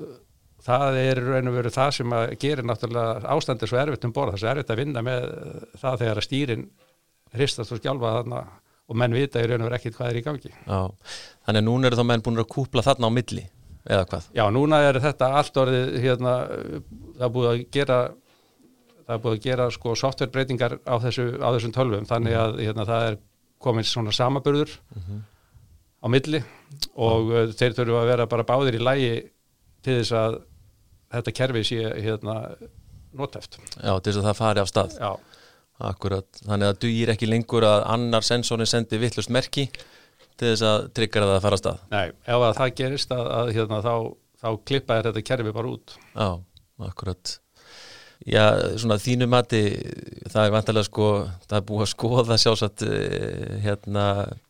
það 0.63 0.97
er 1.01 1.19
raun 1.19 1.49
og 1.49 1.55
veru 1.57 1.71
það 1.75 1.89
sem 1.97 2.13
að 2.15 2.29
gerir 2.39 2.63
náttúrulega 2.63 3.31
ástandið 3.33 3.67
svo 3.67 3.79
erfitt 3.81 4.05
um 4.07 4.13
borð, 4.15 4.29
það 4.31 4.37
er 4.37 4.43
svo 4.43 4.51
erfitt 4.53 4.69
að 4.71 4.79
vinna 4.79 5.03
með 5.03 5.25
það 5.81 5.97
þegar 6.03 6.21
að 6.21 6.25
stýrin 6.27 6.63
hristast 7.36 7.74
og 7.75 7.81
skjálfa 7.81 8.13
þarna 8.19 8.41
og 8.88 8.96
menn 9.01 9.15
vita 9.17 9.41
í 9.43 9.48
raun 9.50 9.65
og 9.65 9.67
veru 9.67 9.77
ekkit 9.79 9.98
hvað 9.98 10.10
er 10.13 10.19
í 10.19 10.24
gangi. 10.24 10.53
Já, 10.53 10.79
þannig 11.48 11.62
að 11.62 11.67
núna 11.67 11.89
eru 11.89 12.00
þá 12.00 12.05
menn 12.07 12.24
búin 12.24 12.39
að 12.39 12.50
kúpla 12.53 12.86
þarna 12.86 13.10
á 13.10 13.17
milli 13.17 13.43
eða 13.88 14.05
hvað? 14.12 14.29
Já, 14.38 14.46
núna 14.53 14.79
er 14.88 15.00
þetta 15.03 15.31
allt 15.39 15.60
orðið 15.63 15.98
hérna, 16.03 16.36
það 17.17 17.27
er 17.27 17.34
búið 17.36 17.50
að 17.51 17.63
gera 17.75 18.00
það 19.07 19.15
er 19.15 19.24
búið 19.24 19.38
að 19.38 19.46
gera 19.48 19.69
sko 19.72 19.96
softwarebreytingar 19.96 20.77
á, 20.84 20.96
þessu, 21.03 21.27
á 21.39 21.48
þessum 21.55 21.74
tölvum 21.75 22.07
þannig 22.10 22.36
að 22.36 22.57
hérna, 22.65 22.86
það 22.88 23.05
er 23.12 23.17
komin 23.63 23.88
svona 23.88 24.13
samaburður 24.13 24.74
á 26.03 26.07
milli 26.12 26.41
og 27.00 27.31
uh, 27.31 27.46
þeir 27.57 27.77
þurfu 27.77 27.98
að 28.01 28.12
vera 28.12 28.27
bara 28.29 28.46
báðir 28.48 28.77
í 28.77 28.84
lægi 28.84 29.13
til 29.86 29.96
þess 30.01 30.13
að 30.19 30.38
þetta 31.15 31.34
kerfi 31.39 31.63
sé 31.63 31.79
hérna 32.03 32.36
notæft. 33.17 33.57
Já, 33.79 33.96
til 34.03 34.12
þess 34.12 34.19
að 34.19 34.27
það 34.27 34.39
fari 34.41 34.62
af 34.62 34.69
stað 34.69 34.98
Já, 35.00 35.12
Akkurat, 35.77 36.25
þannig 36.41 36.72
að 36.72 36.79
dugir 36.81 37.13
ekki 37.13 37.29
lengur 37.29 37.65
að 37.67 37.84
annar 37.93 38.25
sensorin 38.25 38.69
sendi 38.69 38.98
vittlust 39.01 39.29
merki 39.34 39.67
til 40.38 40.51
þess 40.51 40.65
að 40.65 40.88
tryggra 40.98 41.27
það 41.27 41.36
að 41.36 41.43
fara 41.43 41.57
að 41.57 41.63
stað. 41.63 41.84
Nei, 41.93 42.05
ef 42.25 42.46
að 42.48 42.55
það 42.60 42.77
gerist 42.79 43.13
að, 43.13 43.27
að 43.39 43.51
hérna, 43.57 43.81
þá, 43.86 43.93
þá 44.41 44.48
klippa 44.69 44.98
er 44.98 45.10
þetta 45.10 45.27
kerfi 45.29 45.53
bara 45.53 45.75
út. 45.75 46.00
Já, 46.13 46.29
akkurat. 46.88 47.38
Já, 48.25 48.43
svona 48.81 48.98
þínu 48.98 49.27
mati 49.29 49.62
það 50.25 50.41
er 50.41 50.53
vantilega 50.55 50.88
sko 50.88 51.10
það 51.46 51.53
er 51.60 51.65
búið 51.69 51.84
að 51.84 51.91
skoða 51.91 52.38
sjálfsagt 52.41 52.84
eh, 52.88 53.53
hérna 53.62 54.05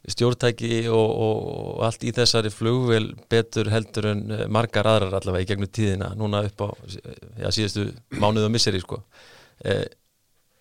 stjórntæki 0.07 0.71
og, 0.87 1.11
og, 1.11 1.83
allt 1.85 2.05
í 2.07 2.13
þessari 2.15 2.49
flugvel 2.53 3.11
betur 3.29 3.67
heldur 3.73 4.07
en 4.13 4.23
eh, 4.31 4.45
margar 4.47 4.87
aðrar 4.87 5.19
allavega 5.19 5.43
í 5.43 5.49
gegnum 5.51 5.69
tíðina 5.69 6.13
núna 6.15 6.45
upp 6.47 6.63
á 6.63 6.69
já, 7.43 7.51
síðustu 7.51 7.89
mánuð 8.15 8.47
og 8.47 8.55
misseri 8.55 8.81
sko 8.81 9.01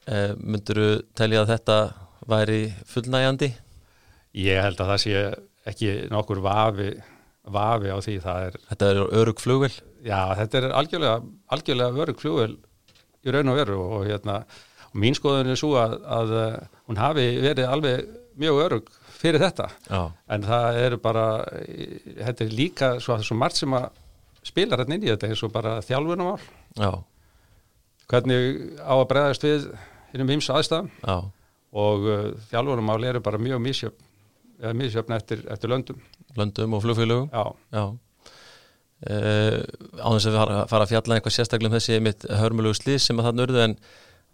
eh, 0.07 0.15
eh, 0.15 0.33
Munduru 0.39 1.03
telja 1.19 1.43
að 1.43 1.53
þetta 1.55 1.79
væri 2.27 2.63
fullnægjandi? 2.91 3.53
Ég 4.37 4.63
held 4.63 4.81
að 4.81 4.91
það 4.93 5.03
sé 5.05 5.21
ekki 5.67 5.93
nokkur 6.13 6.41
vafi, 6.45 6.91
vafi 7.51 7.91
á 7.91 7.99
því 7.99 8.17
það 8.23 8.49
er, 8.49 8.59
Þetta 8.71 8.91
er 8.91 9.05
örug 9.21 9.43
flugvel? 9.43 9.75
já 10.07 10.21
þetta 10.39 10.61
er 10.61 10.73
algjörlega, 10.79 11.17
algjörlega 11.55 11.95
vörug 11.97 12.21
flugvel 12.23 12.53
í 13.27 13.35
raun 13.35 13.51
og 13.51 13.59
veru 13.59 13.79
og 13.83 14.05
hérna 14.07 14.37
og 14.87 15.01
mín 15.03 15.17
skoðun 15.19 15.51
er 15.51 15.59
svo 15.59 15.75
að, 15.81 15.97
að 16.05 16.35
uh, 16.37 16.55
hún 16.87 17.01
hafi 17.01 17.27
verið 17.43 17.67
alveg 17.73 18.07
mjög 18.39 18.61
örug 18.67 18.93
fyrir 19.17 19.43
þetta 19.43 19.67
Já, 19.89 20.01
en 20.37 20.47
það 20.47 20.81
eru 20.85 21.01
bara, 21.03 21.27
eh, 21.65 21.99
þetta 22.21 22.45
er 22.45 22.55
líka 22.55 22.91
svo, 23.03 23.17
svo 23.25 23.37
margt 23.39 23.59
sem 23.63 23.75
að 23.77 23.89
spilar 24.47 24.83
hérna 24.83 24.99
inn 24.99 25.07
í 25.09 25.11
þetta 25.11 25.31
eins 25.31 25.43
og 25.43 25.53
bara 25.55 25.79
þjálfunumál 25.83 26.39
já, 26.77 26.91
hvernig 28.07 28.59
á 28.79 28.95
að 28.95 29.07
bregðast 29.11 29.47
við 29.47 29.69
hinnum 30.13 30.33
ímsu 30.37 30.55
aðstæðum. 30.55 30.91
Já, 31.03 31.17
og 31.77 32.09
uh, 32.09 32.27
þjálfunumál 32.51 33.05
eru 33.11 33.23
bara 33.25 33.41
mjög 33.43 33.63
misjöfn 33.67 35.17
eftir, 35.17 35.45
eftir 35.53 35.73
löndum. 35.73 36.01
Löndum 36.39 36.77
og 36.77 36.85
flugfélögum? 36.85 37.31
Já, 37.33 37.55
Já. 37.77 37.85
Uh, 39.07 39.61
á 40.01 40.09
þess 40.09 40.25
að 40.25 40.33
við 40.33 40.39
fara, 40.41 40.61
fara 40.71 40.87
að 40.87 40.93
fjalla 40.95 41.17
eitthvað 41.19 41.35
sérstaklega 41.37 41.69
um 41.69 41.75
þessi 41.77 41.99
mitt 42.01 42.25
hörmulegu 42.33 42.79
slís 42.79 43.05
sem 43.05 43.19
að 43.21 43.27
það 43.29 43.37
nörðu 43.43 43.61
en 43.67 43.75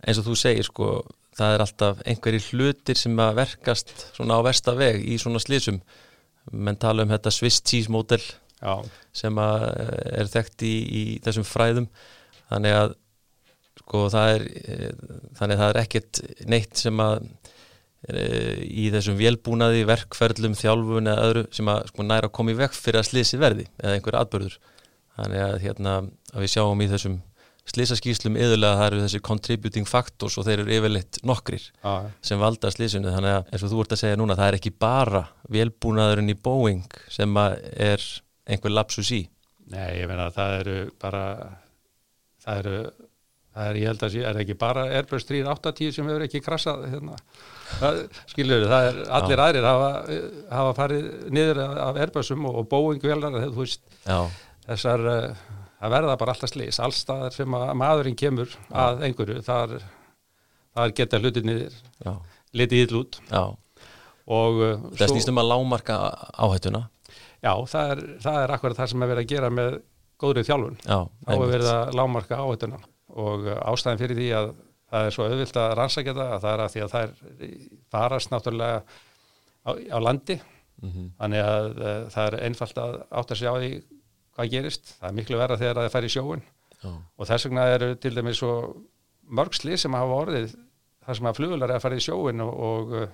eins 0.07 0.21
og 0.21 0.29
þú 0.29 0.37
segir 0.39 0.69
sko 0.69 0.91
það 1.35 1.55
er 1.55 1.65
alltaf 1.65 2.05
einhverjir 2.07 2.47
hlutir 2.53 3.01
sem 3.01 3.19
að 3.25 3.41
verkast 3.41 3.91
svona 4.13 4.39
á 4.39 4.47
versta 4.47 4.77
veg 4.79 5.03
í 5.03 5.19
svona 5.19 5.43
slísum 5.43 5.81
menn 6.51 6.79
tala 6.79 7.03
um 7.03 7.11
þetta 7.11 7.33
Swiss 7.35 7.63
cheese 7.63 7.91
model 7.93 8.21
já, 8.23 8.75
sem 9.15 9.39
að 9.43 9.67
eh, 9.71 10.09
er 10.23 10.31
þekkt 10.31 10.67
í, 10.67 10.75
í 10.83 11.03
þessum 11.25 11.47
fræðum. 11.47 11.89
Þannig 12.53 12.77
að 12.79 12.97
sko 13.81 14.07
það 14.13 14.35
er 14.35 14.45
eh, 14.63 14.91
þannig 15.39 15.57
að 15.57 15.63
það 15.63 15.71
er 15.71 15.81
ekkert 15.83 16.23
neitt 16.53 16.83
sem 16.83 17.03
að 17.03 17.17
eh, 18.11 18.61
í 18.67 18.87
þessum 18.95 19.19
vélbúnaði, 19.21 19.87
verkferðlum, 19.89 20.57
þjálfun 20.59 21.13
eða 21.13 21.27
öðru 21.31 21.45
sem 21.57 21.73
að 21.73 21.83
sko 21.93 22.07
næra 22.07 22.31
að 22.31 22.37
koma 22.39 22.55
í 22.55 22.61
vekk 22.61 22.79
fyrir 22.79 23.03
að 23.03 23.11
slisi 23.11 23.41
verði 23.41 23.69
eða 23.81 23.99
einhver 23.99 24.21
atbörður 24.21 24.59
þannig 25.19 25.45
að 25.45 25.59
hérna 25.67 25.99
að 26.33 26.45
við 26.45 26.55
sjáum 26.55 26.83
í 26.83 26.89
þessum 26.93 27.21
slisaskýslum 27.73 28.37
yðurlega 28.41 28.79
það 28.79 28.89
eru 28.89 29.03
þessi 29.05 29.21
contributing 29.23 29.87
factors 29.87 30.37
og 30.41 30.47
þeir 30.49 30.65
eru 30.65 30.75
yfirleitt 30.77 31.21
nokkrir 31.27 31.63
já, 31.63 31.93
sem 32.25 32.41
valda 32.43 32.73
slísinu 32.75 33.13
þannig 33.15 33.37
að 33.37 33.53
eins 33.53 33.63
og 33.63 33.71
þú 33.71 33.85
ert 33.85 33.95
að 33.95 34.01
segja 34.03 34.19
núna 34.19 34.37
það 34.39 34.51
er 34.51 34.59
ekki 34.59 34.73
bara 34.83 35.23
vélbúnaðurinn 35.55 36.33
í 36.33 36.39
Boeing 36.43 36.99
sem 37.13 37.39
að 37.39 37.61
er 37.87 38.07
einhver 38.51 38.75
lapsus 38.75 39.13
í. 39.15 39.23
Nei, 39.71 40.01
ég 40.01 40.11
meina 40.11 40.27
það 40.35 40.57
eru 40.59 40.77
bara 41.01 41.23
það 42.43 42.63
eru 42.65 42.77
það 43.53 43.69
er, 43.69 43.79
ég 43.81 43.91
held 43.91 44.05
að 44.07 44.13
sé, 44.15 44.23
er 44.29 44.39
ekki 44.43 44.57
bara 44.59 44.85
Airbus 44.99 45.27
380 45.29 45.95
sem 45.97 46.09
hefur 46.09 46.25
ekki 46.27 46.41
krassað 46.45 46.85
hérna. 46.89 47.17
það, 47.81 47.99
skilur 48.33 48.67
það 48.71 48.89
er 48.89 49.01
allir 49.19 49.43
aðrir 49.47 49.67
hafa, 49.69 49.91
hafa 50.53 50.77
farið 50.79 51.09
niður 51.37 51.63
af 51.69 52.01
Airbusum 52.05 52.47
og, 52.49 52.61
og 52.63 52.69
Boeing 52.71 53.03
velar, 53.05 53.37
þú 53.45 53.59
veist, 53.59 53.83
Já, 54.07 54.21
þessar 54.69 55.05
uh, 55.13 55.43
það 55.83 55.97
verða 55.97 56.19
bara 56.21 56.37
alltaf 56.37 56.53
slis, 56.53 56.81
allstaðar 56.83 57.37
sem 57.37 57.59
að 57.59 57.75
maðurinn 57.83 58.19
kemur 58.19 58.57
að 58.71 59.05
einhverju 59.09 59.43
þar, 59.45 59.77
þar 60.77 60.95
geta 61.01 61.21
hlutinir 61.21 61.67
já, 62.01 62.15
litið 62.57 62.87
ill 62.87 63.03
út. 63.03 63.21
Já. 63.29 63.45
Og 64.33 64.61
uh, 64.63 64.89
Það 64.97 65.17
snýst 65.17 65.33
um 65.33 65.43
að 65.43 65.51
lámarka 65.51 65.99
áhættuna. 66.39 66.87
Já, 67.43 67.53
það 67.69 67.95
er, 67.97 68.03
það 68.23 68.37
er 68.39 68.55
akkurat 68.55 68.79
það 68.79 68.93
sem 68.93 69.03
er 69.03 69.11
verið 69.11 69.25
að 69.25 69.33
gera 69.35 69.49
með 69.51 69.79
góðrið 70.23 70.49
þjálfun. 70.49 70.77
Já, 70.87 70.99
verið 71.43 71.71
að 71.73 71.95
lámarka 71.99 72.39
áhættuna 72.39 72.79
og 73.13 73.49
uh, 73.49 73.57
ástæðin 73.73 74.01
fyrir 74.01 74.19
því 74.19 74.29
að 74.39 74.53
það 74.93 75.07
er 75.09 75.15
svo 75.17 75.27
auðvilt 75.29 75.59
að 75.61 75.75
rannsækja 75.79 76.15
það 76.17 76.33
að 76.33 76.43
það 76.45 76.53
er 76.53 76.63
að 76.65 76.73
því 76.73 76.83
að 76.85 76.93
það 76.93 77.05
er 77.05 77.53
farast 77.93 78.33
náttúrulega 78.33 78.83
á, 78.83 79.71
á 79.73 79.99
landi. 80.03 80.41
Mhm. 80.83 81.11
þannig 81.21 81.45
að 81.47 81.67
uh, 81.79 81.91
það 82.11 82.25
er 82.27 82.37
einfalt 82.49 82.79
að 82.83 82.95
átta 83.21 83.37
sig 83.39 83.47
á 83.47 83.55
því 83.55 83.71
hvað 84.33 84.51
gerist. 84.51 84.95
Það 84.99 85.09
er 85.09 85.17
miklu 85.21 85.39
verða 85.39 85.59
þegar 85.61 85.79
það 85.79 85.93
fær 85.95 86.07
í 86.07 86.13
sjóin 86.13 86.43
já, 86.83 86.91
og 86.91 87.29
þess 87.29 87.47
vegna 87.47 87.67
eru 87.77 87.91
til 88.03 88.15
dæmis 88.17 88.41
svo 88.41 88.55
mörgsli 89.33 89.79
sem 89.79 89.95
hafa 89.95 90.19
orðið 90.25 90.57
þar 91.07 91.19
sem 91.19 91.29
að 91.31 91.39
flugular 91.39 91.71
er 91.71 91.79
að 91.79 91.85
fara 91.85 91.99
í 91.99 92.03
sjóin 92.03 92.43
og, 92.43 92.53
og 92.69 92.95
uh, 92.99 93.07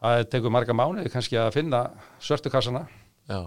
það 0.00 0.24
tekur 0.32 0.54
marga 0.54 0.76
mánuði 0.76 1.12
kannski 1.12 1.38
að 1.38 1.52
finna 1.60 1.84
svörtukassana 2.18 2.86
já. 3.30 3.40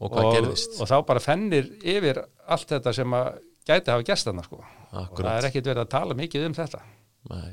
Og 0.00 0.14
hvað 0.14 0.30
gerðist? 0.36 0.78
og 0.80 0.88
þá 0.88 0.96
bara 1.10 1.20
fennir 1.20 1.66
yfir 1.82 2.22
allt 2.46 2.70
þetta 2.70 2.94
sem 2.96 3.16
að 3.18 3.40
gæti 3.70 3.92
hafa 3.94 4.06
gest 4.10 4.28
þarna 4.28 4.44
sko. 4.46 4.60
og 4.60 4.90
það 4.90 5.04
Akkurat, 5.06 5.32
er 5.38 5.48
ekkit 5.50 5.70
verið 5.70 5.84
að 5.84 5.92
tala 5.94 6.16
mikið 6.18 6.46
um 6.48 6.56
þetta. 6.58 6.82
Nei, 7.30 7.52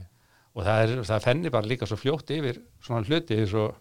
og 0.53 0.65
það, 0.65 0.81
er, 0.83 1.03
það 1.11 1.25
fennir 1.27 1.53
bara 1.53 1.69
líka 1.69 1.89
svo 1.89 1.99
fljótt 2.01 2.33
yfir 2.33 2.61
svona 2.83 3.05
hluti 3.07 3.39
og 3.61 3.77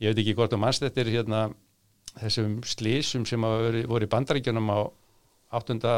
ég 0.00 0.12
veit 0.12 0.22
ekki 0.22 0.36
hvort 0.38 0.56
um 0.56 0.62
mannstættir 0.64 1.10
hérna 1.12 1.46
þessum 2.16 2.60
slísum 2.64 3.26
sem 3.28 3.44
voru 3.44 4.06
í 4.06 4.12
bandaríkjunum 4.12 4.72
á 4.72 4.78
áttunda 5.56 5.94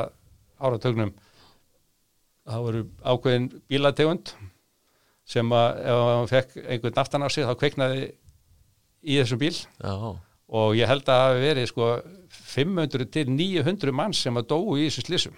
áratögnum 0.59 1.13
það 2.49 2.65
voru 2.65 2.85
ákveðin 3.05 3.51
bílategund 3.71 4.33
sem 5.29 5.53
að 5.53 5.83
ef 5.85 6.01
hann 6.09 6.31
fekk 6.31 6.57
einhvern 6.65 7.03
aftan 7.03 7.27
á 7.27 7.29
sig 7.29 7.45
þá 7.45 7.55
kveiknaði 7.61 8.07
í 9.05 9.19
þessum 9.21 9.41
bíl. 9.43 9.55
Já, 9.55 9.95
og 10.49 10.77
ég 10.79 10.89
held 10.89 11.05
að 11.05 11.11
það 11.13 11.27
hafi 11.27 11.43
verið 11.45 11.69
sko 11.71 11.89
500 12.49 13.11
til 13.13 13.29
900 13.31 13.93
manns 13.95 14.23
sem 14.25 14.37
að 14.41 14.49
dóu 14.55 14.77
í 14.79 14.87
þessu 14.89 15.05
slísum 15.07 15.37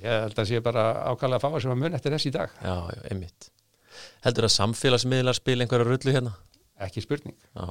ég 0.00 0.22
held 0.24 0.38
að 0.40 0.48
sé 0.48 0.60
bara 0.64 0.84
ákvæmlega 1.12 1.40
að 1.40 1.44
fá 1.44 1.62
sem 1.62 1.72
að 1.74 1.80
mun 1.82 1.96
eftir 1.98 2.14
þess 2.14 2.28
í 2.30 2.32
dag. 2.32 2.52
Já, 2.64 2.76
já, 2.88 3.00
einmitt. 3.12 3.50
Heldur 4.24 4.46
að 4.48 4.54
samfélagsmiðlar 4.54 5.36
spila 5.36 5.66
einhverja 5.66 5.88
rullu 5.88 6.14
hérna? 6.14 6.36
ekki 6.80 7.02
spurning. 7.04 7.36
Já, 7.52 7.66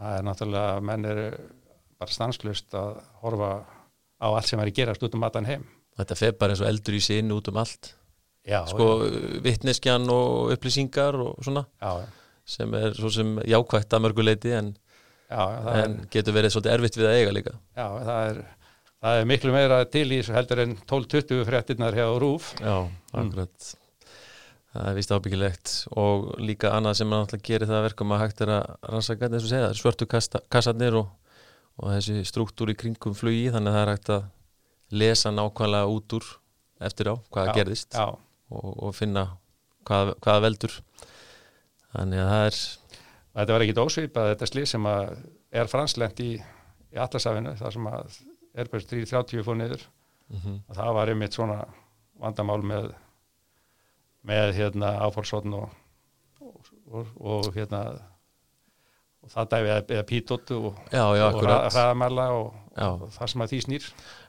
það 0.00 0.16
er 0.16 0.24
náttúrulega 0.26 0.70
að 0.74 0.86
menn 0.88 1.04
er 1.06 1.20
bara 2.00 2.14
stanslust 2.16 2.74
að 2.74 2.96
horfa 3.22 3.50
á 4.18 4.26
allt 4.26 4.48
sem 4.50 4.58
er 4.58 4.70
að 4.72 4.78
gerast 4.80 5.04
út 5.06 5.14
um 5.14 5.26
allan 5.28 5.46
heim. 5.46 5.66
Þetta 6.00 6.16
fer 6.18 6.34
bara 6.40 6.56
eins 6.56 6.62
og 6.64 6.70
eldur 6.70 6.96
í 6.98 7.02
sinn 7.04 7.30
út 7.34 7.50
um 7.52 7.60
allt. 7.62 7.92
Já, 8.48 8.64
Sko, 8.66 8.88
vittneskjan 9.44 10.08
og 10.10 10.50
upplýsingar 10.56 11.18
og 11.20 11.44
svona 11.44 11.66
já, 11.76 12.06
sem 12.48 12.72
er 12.74 12.96
svo 12.96 13.10
sem 13.12 13.34
jákvætt 13.46 13.94
að 13.94 14.02
mörguleiti 14.06 14.54
en, 14.56 14.72
já, 15.30 15.42
en 15.84 16.00
getur 16.12 16.36
verið 16.36 16.54
svolítið 16.54 16.74
erfitt 16.76 16.98
við 16.98 17.10
að 17.10 17.18
eiga 17.18 17.36
líka. 17.36 17.52
Er, 17.54 17.82
já, 17.82 17.86
það 18.08 18.24
er 18.30 18.40
það 19.00 19.18
er 19.20 19.28
miklu 19.30 19.52
meira 19.54 19.82
til 19.88 20.06
í 20.08 20.18
þessu 20.20 20.34
heldur 20.36 20.64
en 20.64 20.74
12-20 20.88 21.46
fréttinnar 21.48 21.96
hjá 21.96 22.06
Rúf 22.20 22.50
Já, 22.60 22.74
akkurat. 23.16 23.70
Það 24.70 24.88
er 24.90 24.98
vist 25.00 25.14
ábyggilegt 25.14 25.72
og 25.98 26.26
líka 26.38 26.74
annað 26.76 27.00
sem 27.00 27.10
náttúrulega 27.10 27.46
gerir 27.48 27.70
það 27.70 27.78
að 27.80 27.86
verkum 27.88 28.12
að 28.14 28.20
hægt 28.22 28.42
er 28.44 28.52
að 28.54 28.68
rannsaka 28.92 29.30
eins 29.30 29.46
og 29.46 29.50
segja, 29.50 29.70
svörtu 29.74 30.06
kassarnir 30.06 30.98
og, 31.00 31.08
og 31.80 31.94
þessi 31.96 32.20
struktúr 32.28 32.70
í 32.70 32.76
kringum 32.78 33.16
flugi 33.18 33.48
þannig 33.50 33.72
að 33.72 33.78
það 33.78 33.82
er 33.86 33.92
hægt 33.94 34.12
að 34.14 34.28
lesa 35.00 35.32
nákvæmlega 35.34 35.90
út 35.90 36.16
úr 36.20 36.28
eftir 36.86 37.10
á 37.10 37.14
hvað 37.34 37.50
Já, 37.50 37.54
gerðist 37.58 37.98
já, 37.98 38.06
og, 38.06 38.70
og 38.70 38.94
finna 38.94 39.26
hvað, 39.88 40.14
hvað 40.22 40.44
veldur. 40.46 40.78
Þannig 41.90 42.22
að 42.22 42.30
það 42.30 42.46
er 42.46 42.60
þetta 43.34 43.54
var 43.54 43.64
ekkit 43.66 43.82
ósvipað 43.84 44.32
þetta 44.32 44.50
slið 44.50 44.68
sem 44.72 44.88
er 44.90 45.70
franslent 45.70 46.20
í, 46.24 46.32
í 46.90 47.00
Atlasafinu 47.00 47.54
þar 47.60 47.76
sem 47.76 47.90
að 47.90 48.18
Airbus 48.58 48.88
330 48.90 49.46
fór 49.46 49.60
niður. 49.60 49.86
Mm 50.30 50.58
og 50.68 50.76
það 50.78 50.94
var 50.94 51.10
einmitt 51.10 51.34
svona 51.34 51.60
vandamál 52.20 52.60
með 52.62 52.92
með 54.26 54.54
hérna 54.58 54.92
áfórsotn 55.06 55.54
og, 55.56 55.70
og, 56.44 56.70
og, 56.90 57.12
og 57.20 57.54
hérna 57.54 57.80
og 59.20 59.32
það 59.32 59.50
dæfi 59.52 59.70
eða, 59.74 60.04
pítóttu 60.08 60.58
og, 60.70 60.80
og 60.96 61.40
hraðamæla 61.44 62.26
og, 62.36 62.50
Já. 62.76 62.88
og 62.88 63.08
það 63.14 63.32
sem 63.32 63.44
að 63.44 63.52
því 63.52 63.60
snýr. 63.66 63.88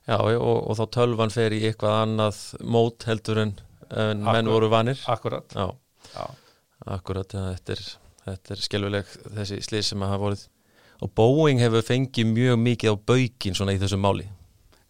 Já, 0.10 0.18
og, 0.18 0.58
og 0.58 0.80
þá 0.80 0.84
tölvan 0.98 1.34
fer 1.34 1.56
í 1.56 1.62
eitthvað 1.70 1.98
annað 2.02 2.42
mót 2.76 3.08
heldur 3.08 3.44
en, 3.46 3.54
en 3.90 4.24
menn 4.24 4.32
Akkurat. 4.34 4.52
voru 4.52 4.72
vanir. 4.72 5.04
Akkurat. 5.12 5.56
Já, 5.56 5.68
já, 6.12 6.26
akkurat, 6.98 7.38
ja, 7.38 7.46
þetta 7.56 7.78
er, 7.78 7.84
þetta 8.26 8.56
er 8.56 8.66
skelvileg 8.66 9.14
þessi 9.38 9.62
slið 9.66 9.86
sem 9.88 10.04
að 10.04 10.14
hafa 10.14 10.24
vorið. 10.26 10.44
Og 11.02 11.14
Boeing 11.18 11.62
hefur 11.62 11.86
fengið 11.86 12.28
mjög 12.30 12.60
mikið 12.62 12.94
á 12.94 12.96
baukin 13.12 13.58
svona 13.58 13.74
í 13.74 13.80
þessum 13.82 14.04
máli. 14.04 14.28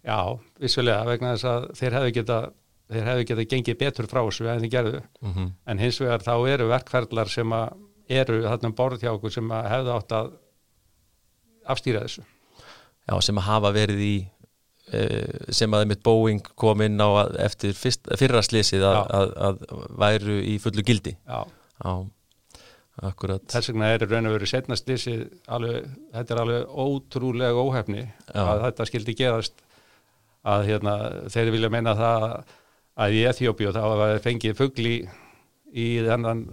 Já 0.04 0.18
vissulega 0.60 1.06
vegna 1.08 1.36
þess 1.36 1.48
að 1.48 1.70
þeir 1.78 1.96
hefðu 1.98 2.16
geta 2.18 2.40
þeir 2.92 3.08
hefðu 3.08 3.28
geta 3.30 3.48
gengið 3.54 3.80
betur 3.80 4.10
frá 4.12 4.20
þessu 4.26 4.50
en 4.50 4.64
þeir 4.64 4.74
gerðu. 4.76 5.02
Mm 5.22 5.34
-hmm. 5.34 5.54
en 5.66 5.80
hins 5.80 6.02
vegar 6.02 6.26
þá 6.26 6.36
eru 6.50 6.68
verkferðlar 6.72 7.32
sem 7.32 7.56
að 7.56 7.74
eru 8.12 8.42
þarna 8.44 8.72
um 8.72 8.76
borð 8.76 9.06
hjá 9.06 9.12
okkur 9.14 9.32
sem 9.32 9.52
að 9.52 9.70
hefðu 9.72 9.96
átt 9.96 10.16
að 10.18 10.32
afstýra 11.72 12.04
þessu. 12.04 12.24
Já, 13.08 13.16
sem 13.22 13.38
að 13.38 13.48
hafa 13.48 13.72
verið 13.72 14.02
í 14.04 14.16
uh, 14.94 15.52
sem 15.54 15.74
að 15.74 15.88
mitt 15.92 16.04
Boeing 16.04 16.44
kom 16.56 16.82
inn 16.82 17.00
á 17.00 17.10
eftir 17.40 17.74
fyrra 17.74 18.44
slísið 18.44 18.84
að, 18.84 19.00
að, 19.20 19.34
að 19.48 19.64
væru 20.04 20.38
í 20.44 20.58
fullu 20.60 20.84
gildi. 20.84 21.16
Já, 21.28 21.46
Já, 21.82 21.94
akkurat. 23.10 23.44
Þess 23.50 23.72
vegna 23.72 23.92
er 23.96 24.06
raun 24.08 24.30
og 24.30 24.36
veru 24.36 24.50
setna 24.50 24.78
slísið 24.78 25.26
alveg, 25.52 25.90
þetta 26.14 26.36
er 26.36 26.42
alveg 26.44 26.76
ótrúlega 26.86 27.66
óhefni 27.66 28.04
Já. 28.04 28.42
að 28.46 28.66
þetta 28.68 28.88
skildi 28.90 29.16
gerast 29.18 29.64
að 30.48 30.68
hérna, 30.70 30.96
þeir 31.34 31.54
vilja 31.54 31.72
meina 31.74 31.96
það 31.98 32.28
að 33.02 33.18
í 33.18 33.24
Eþjópi 33.30 33.70
og 33.70 33.76
þá 33.78 33.82
að 33.86 34.20
fengið 34.26 34.58
fugli 34.58 34.94
í 35.72 35.88
þennan 36.06 36.46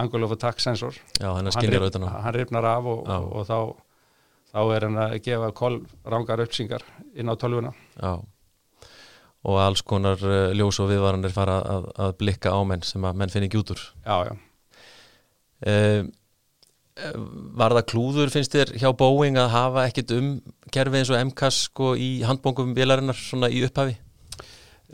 angle 0.00 0.26
of 0.26 0.34
attack 0.34 0.60
sensor. 0.60 0.96
Já, 1.20 1.30
hann 1.36 1.48
hann, 1.54 2.06
hann 2.24 2.34
rifnar 2.34 2.66
af 2.66 2.88
og, 2.90 3.04
og, 3.06 3.26
og 3.38 3.48
þá, 3.48 3.58
þá 4.52 4.60
er 4.76 4.88
hann 4.88 5.02
að 5.06 5.18
gefa 5.24 5.50
kol 5.56 5.82
rángar 6.02 6.42
uppsingar 6.44 6.84
inn 7.14 7.30
á 7.30 7.34
tölvuna. 7.38 7.74
Já. 8.00 8.16
Og 9.44 9.60
alls 9.60 9.84
konar 9.84 10.20
uh, 10.24 10.50
ljós 10.56 10.80
og 10.80 10.88
viðvaranir 10.88 11.32
fara 11.34 11.60
að, 11.68 11.88
að 12.00 12.14
blikka 12.22 12.54
á 12.56 12.60
menn 12.66 12.84
sem 12.86 13.04
að 13.04 13.20
menn 13.20 13.32
finni 13.32 13.50
ekki 13.50 13.60
út 13.60 13.74
úr. 13.76 13.82
Já, 14.02 14.16
já, 14.30 14.34
Var 15.64 17.74
það 17.74 17.86
klúður 17.90 18.30
finnst 18.30 18.54
þér 18.54 18.74
hjá 18.78 18.90
Boeing 18.94 19.38
að 19.40 19.54
hafa 19.54 19.86
ekkit 19.88 20.12
um 20.14 20.28
kerfi 20.74 21.00
eins 21.00 21.10
og 21.10 21.20
MCAS 21.30 21.60
sko 21.68 21.94
í 21.98 22.22
handbóngum 22.26 22.74
vélarinnar 22.76 23.18
svona 23.18 23.50
í 23.50 23.64
upphafi? 23.66 23.96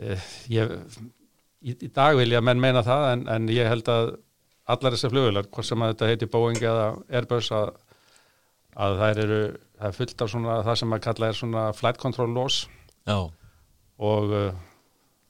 Eh, 0.01 0.23
ég, 0.49 0.71
í, 1.61 1.75
í 1.75 1.89
dag 1.93 2.17
vil 2.17 2.31
ég 2.31 2.39
að 2.39 2.47
menn 2.47 2.63
meina 2.63 2.81
það 2.85 3.07
en, 3.11 3.25
en 3.35 3.49
ég 3.53 3.69
held 3.69 3.91
að 3.91 4.15
allar 4.71 4.95
þessar 4.95 5.13
flugvilar, 5.13 5.49
hvort 5.51 5.67
sem 5.67 5.83
að 5.83 5.93
þetta 5.93 6.09
heiti 6.09 6.31
Boeing 6.31 6.63
eða 6.63 6.87
Airbus 7.11 7.51
að, 7.53 7.73
að 8.79 8.97
það 9.01 9.21
eru 9.25 9.41
það 9.81 9.89
er 9.89 9.97
fullt 9.97 10.23
af 10.23 10.33
svona 10.33 10.57
það 10.65 10.79
sem 10.81 10.95
að 10.95 11.05
kalla 11.05 11.29
er 11.29 11.37
svona 11.37 11.63
flight 11.75 12.01
control 12.01 12.29
laws 12.35 12.59
Já, 13.09 13.17
og 14.01 14.35
uh, 14.37 14.51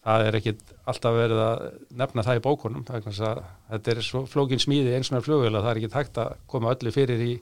það 0.01 0.27
er 0.27 0.37
ekkit 0.39 0.61
alltaf 0.89 1.15
verið 1.15 1.41
að 1.45 1.65
nefna 2.01 2.25
það 2.25 2.39
í 2.39 2.43
bókunum 2.45 2.85
þetta 2.89 3.93
er 3.93 3.99
svo 4.05 4.23
flókin 4.29 4.61
smíði 4.61 4.95
eins 4.97 5.11
og 5.11 5.19
með 5.19 5.27
flugvil 5.27 5.51
að 5.51 5.59
það 5.59 5.71
er 5.71 5.81
ekki 5.81 5.91
hægt 5.95 6.21
að 6.23 6.31
koma 6.49 6.71
öllu 6.73 6.93
fyrir 6.95 7.21
í 7.21 7.33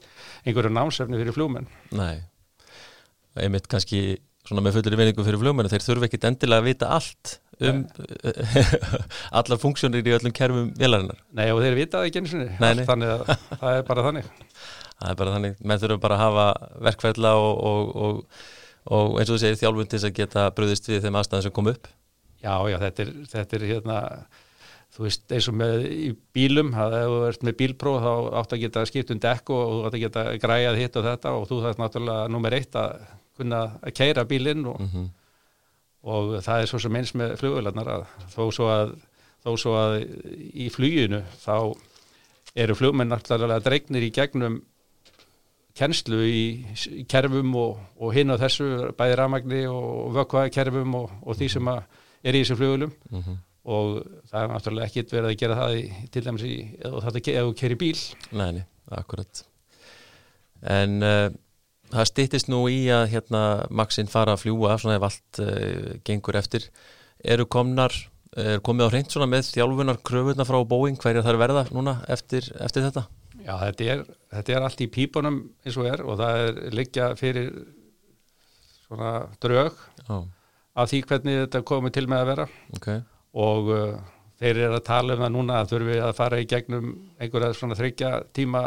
einhverju 0.44 0.74
námsefni 0.76 1.22
fyrir 1.22 1.36
flugmenn. 1.36 1.70
Nei. 1.96 2.20
Einmitt 3.40 3.70
kannski 3.72 4.02
svona 4.48 4.64
með 4.66 4.80
fullri 4.80 5.00
vinningu 5.00 5.24
fyrir 5.24 5.40
flugmennu 5.40 5.72
þeir 5.72 5.86
þurfa 5.86 6.10
ekkit 6.10 6.28
endilega 6.28 6.64
að 6.64 6.68
vita 6.68 6.90
allt 6.98 7.38
um 7.70 7.82
allar 9.40 9.60
funksjónir 9.62 10.04
í 10.04 10.16
öllum 10.18 10.36
kerfum 10.36 10.74
vélarinnar. 10.80 11.20
Nei 11.36 11.48
og 11.54 11.62
þeir 11.64 11.80
vita 11.80 12.02
það 12.02 12.10
ekki 12.10 12.24
eins 12.24 12.36
og 12.36 13.32
það 13.56 13.72
er 13.72 13.88
bara 13.88 14.06
þannig. 14.10 14.30
Það 15.00 15.14
er 15.14 15.20
bara 15.22 15.36
þannig, 15.38 15.60
menn 15.64 15.80
þurfa 15.80 16.02
bara 16.04 16.18
að 16.18 16.26
hafa 16.26 16.48
verkferðla 16.90 17.34
og, 17.40 17.62
og, 17.70 17.92
og, 18.04 18.42
og 18.98 19.20
eins 19.22 19.30
og 19.30 19.38
þú 19.38 19.42
segir 19.46 19.60
þjálfun 19.62 19.88
til 19.88 19.96
þess 19.96 20.10
að 20.10 20.18
geta 20.18 20.48
bröðist 20.58 20.92
við 20.92 21.06
þeim 21.06 21.20
aðstæðum 21.22 21.46
sem 21.46 21.56
kom 21.56 21.72
upp 21.72 21.88
Já, 22.40 22.54
já, 22.72 22.78
þetta 22.86 23.04
er, 23.04 23.14
þetta 23.34 23.58
er 23.58 23.66
hérna, 23.68 24.00
þú 24.96 25.06
veist, 25.06 25.26
eins 25.36 25.48
og 25.52 25.58
með 25.60 25.86
bílum, 26.36 26.74
að 26.80 26.98
ef 27.02 27.14
þú 27.14 27.22
ert 27.28 27.48
með 27.48 27.58
bílpróf 27.62 28.04
þá 28.06 28.12
átt 28.42 28.56
að 28.56 28.64
geta 28.64 28.86
skipt 28.88 29.14
um 29.16 29.22
dekk 29.24 29.54
og 29.56 29.64
þú 29.74 29.80
átt 29.88 29.98
að 29.98 30.04
geta 30.06 30.26
græjað 30.40 30.82
hitt 30.84 31.00
og 31.00 31.08
þetta 31.10 31.34
og 31.36 31.48
þú 31.50 31.62
þarf 31.66 31.82
náttúrulega 31.84 32.34
nummer 32.34 32.56
eitt 32.56 32.78
að 32.80 33.08
kunna 33.40 33.64
að 33.80 33.96
keira 34.00 34.28
bílinn 34.28 34.68
og, 34.68 34.80
mm 34.84 35.10
og 36.08 36.40
það 36.44 36.64
er 36.64 36.72
svo 36.72 36.80
sem 36.82 36.98
eins 37.00 37.14
með 37.18 37.36
flugvélarnar 37.42 37.92
að 37.92 38.04
þó 38.32 38.42
svo 38.56 38.68
að, 38.72 38.96
þó 39.44 39.52
svo 39.60 39.76
að 39.80 39.96
í 40.56 40.70
fluginu 40.72 41.22
þá 41.42 41.56
eru 42.60 42.76
flugmenn 42.78 43.12
náttúrulega 43.12 43.64
dregnir 43.66 44.08
í 44.08 44.12
gegnum 44.16 44.62
kennslu 45.80 46.22
í, 46.26 46.44
kerfum 47.08 47.54
og, 47.60 47.80
og 48.00 48.16
hinn 48.16 48.34
og 48.34 48.40
þessu 48.42 48.92
bæði 49.00 49.18
rafmagni 49.20 49.64
og 49.72 50.16
vökvakerfum 50.18 50.96
og, 51.00 51.12
og 51.24 51.40
því 51.40 51.52
sem 51.56 51.72
að 51.72 51.84
er 52.24 52.36
í 52.36 52.42
þessum 52.44 52.60
flugulum 52.60 52.92
-hmm. 53.12 53.38
og 53.66 54.00
það 54.32 54.42
er 54.44 54.50
náttúrulega 54.54 54.88
ekkit 54.90 55.14
verið 55.14 55.30
að 55.32 55.38
gera 55.44 55.60
það 55.60 55.76
í, 55.78 55.84
til 56.12 56.24
dæmis 56.26 56.44
í, 56.48 56.56
ef 56.80 56.90
þú 56.92 57.02
þarft 57.04 57.20
að 57.20 57.26
ke- 57.28 57.36
ef 57.40 57.46
þú 57.50 57.54
keri 57.62 57.76
bíl. 57.76 58.00
Nei, 58.32 58.52
nei, 58.60 58.66
akkurat. 58.92 59.44
En 60.62 61.04
uh, 61.04 61.30
það 61.94 62.10
styttist 62.12 62.50
nú 62.52 62.66
í 62.70 62.80
að 62.92 63.08
hérna 63.14 63.44
Maxinn 63.70 64.08
fara 64.12 64.34
að 64.36 64.44
fljúa 64.46 64.78
svona 64.80 64.98
ef 65.00 65.06
allt 65.08 65.40
uh, 65.44 66.00
gengur 66.04 66.36
eftir. 66.36 66.70
Eru 67.24 67.46
komnar, 67.46 67.92
er 68.36 68.60
komið 68.64 68.88
á 68.88 68.92
hreint 68.92 69.12
svona 69.12 69.28
með 69.28 69.50
þjálfunar 69.54 70.02
kröfurna 70.04 70.46
frá 70.48 70.60
Boeing 70.68 71.00
hverja 71.00 71.24
þær 71.26 71.40
verða 71.42 71.66
núna 71.72 71.98
eftir, 72.08 72.46
eftir 72.60 72.84
þetta? 72.88 73.08
Já, 73.40 73.56
þetta 73.64 73.84
er, 73.94 74.04
þetta 74.36 74.54
er 74.54 74.66
allt 74.68 74.82
í 74.84 74.88
pípunum 74.92 75.38
eins 75.66 75.78
og 75.80 75.88
er 75.88 76.02
og 76.04 76.18
það 76.20 76.42
er 76.44 76.60
liggja 76.76 77.08
fyrir 77.16 77.50
svona 78.88 79.14
drög. 79.42 79.72
Já, 80.08 80.18
af 80.80 80.90
því 80.92 81.02
hvernig 81.10 81.42
þetta 81.44 81.62
komið 81.68 81.96
til 81.96 82.06
með 82.10 82.24
að 82.24 82.30
vera. 82.32 82.46
Ok. 82.78 82.88
Og 83.40 83.72
uh, 83.74 83.98
þeir 84.40 84.62
eru 84.66 84.78
að 84.78 84.86
tala 84.88 85.16
um 85.16 85.24
það 85.24 85.34
núna 85.36 85.60
að 85.60 85.74
þurfi 85.74 85.98
að 86.04 86.16
fara 86.18 86.40
í 86.40 86.48
gegnum 86.50 86.90
einhverja 87.20 87.58
svona 87.58 87.78
þryggja 87.80 88.12
tíma 88.36 88.64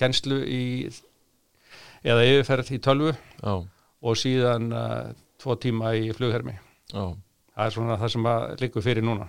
kennslu 0.00 0.40
í 0.46 0.62
eða 2.02 2.24
yfirferð 2.26 2.72
í 2.74 2.80
tölvu 2.82 3.12
Já, 3.12 3.52
og 4.02 4.18
síðan 4.18 4.72
uh, 4.74 5.12
tvo 5.42 5.58
tíma 5.60 5.94
í 5.98 6.10
flughermi. 6.16 6.56
Já. 6.92 7.12
Það 7.52 7.64
er 7.66 7.74
svona 7.76 7.98
það 8.00 8.14
sem 8.14 8.28
að 8.32 8.44
liggur 8.62 8.84
fyrir 8.84 9.06
núna. 9.06 9.28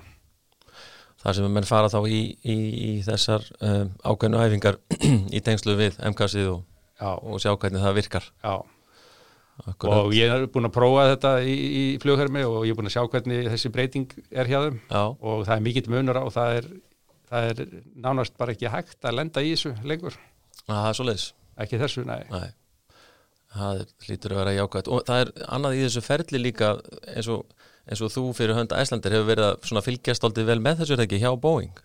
Það 1.23 1.37
sem 1.37 1.53
menn 1.55 1.67
fara 1.67 1.89
þá 1.91 1.99
í, 2.11 2.21
í, 2.43 2.55
í 2.55 2.91
þessar 3.05 3.45
um, 3.63 3.91
ákveðnu 4.03 4.39
æfingar 4.43 4.79
í 5.37 5.41
tengslu 5.43 5.75
við 5.79 5.99
MKSið 6.11 6.49
og, 6.51 6.63
og 6.99 7.39
sjá 7.43 7.53
hvernig 7.55 7.83
það 7.83 7.99
virkar. 7.99 8.31
Já 8.43 8.55
Akkurat. 9.63 9.99
og 9.99 10.15
ég 10.17 10.31
er 10.33 10.47
búin 10.51 10.67
að 10.67 10.73
prófa 10.75 11.03
þetta 11.11 11.33
í, 11.45 11.53
í 11.53 11.83
flughermi 12.01 12.41
og 12.47 12.63
ég 12.65 12.73
er 12.73 12.79
búin 12.79 12.89
að 12.89 12.95
sjá 12.95 13.03
hvernig 13.05 13.51
þessi 13.53 13.71
breyting 13.73 14.17
er 14.31 14.49
hjá 14.49 14.59
þeim. 14.65 14.81
Já, 14.89 15.03
og 15.13 15.45
það 15.45 15.55
er 15.55 15.63
mikill 15.67 15.93
munur 15.93 16.19
á 16.19 16.23
og 16.25 16.33
það 16.33 16.57
er, 16.57 16.67
það 17.29 17.51
er 17.51 17.63
nánast 18.07 18.35
bara 18.39 18.55
ekki 18.55 18.73
hægt 18.73 19.05
að 19.05 19.17
lenda 19.19 19.45
í 19.45 19.53
þessu 19.53 19.75
lengur. 19.85 20.17
Það 20.65 20.89
er 20.89 20.97
svo 20.97 21.07
leiðis 21.07 21.29
ekki 21.63 21.79
þessu, 21.81 22.03
nei. 22.09 22.23
Nei, 22.33 22.49
það 23.53 23.83
hlýtur 24.07 24.33
að 24.33 24.41
vera 24.41 24.55
jákvæmt 24.57 24.89
og 24.89 25.05
það 25.09 25.23
er 25.23 25.33
annað 25.53 25.77
í 25.77 25.83
þessu 25.85 26.03
ferli 26.05 26.41
líka 26.41 26.73
eins 27.13 27.29
og, 27.31 27.43
eins 27.85 28.01
og 28.01 28.13
þú 28.13 28.27
fyrir 28.37 28.57
hönda 28.57 28.79
Æslandir 28.81 29.17
hefur 29.17 29.29
verið 29.29 29.49
að 29.53 29.87
fylgjast 29.87 30.25
aldrei 30.27 30.47
vel 30.49 30.61
með 30.63 30.81
þessu 30.81 30.95
er 30.95 31.03
það 31.03 31.07
ekki 31.09 31.21
hjá 31.23 31.33
Boeing? 31.43 31.83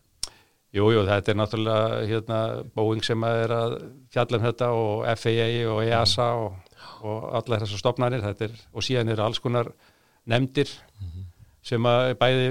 Jú, 0.76 0.90
jú, 0.92 1.02
þetta 1.08 1.32
er 1.32 1.38
náttúrulega 1.40 2.00
hérna, 2.10 2.38
Boeing 2.76 3.04
sem 3.04 3.22
er 3.24 3.52
að 3.56 3.76
fjalla 4.12 4.36
um 4.36 4.44
þetta 4.44 4.66
og 4.76 5.06
FAA 5.16 5.46
og 5.72 5.78
EASA 5.86 6.26
og, 6.42 6.67
og 7.02 7.28
allar 7.38 7.64
þessar 7.64 7.82
stopnarnir 7.82 8.24
er, 8.30 8.56
og 8.72 8.84
síðan 8.84 9.12
eru 9.12 9.24
alls 9.26 9.42
konar 9.42 9.70
nefndir 10.28 10.70
sem 11.64 11.86
að 11.88 12.14
bæði, 12.20 12.48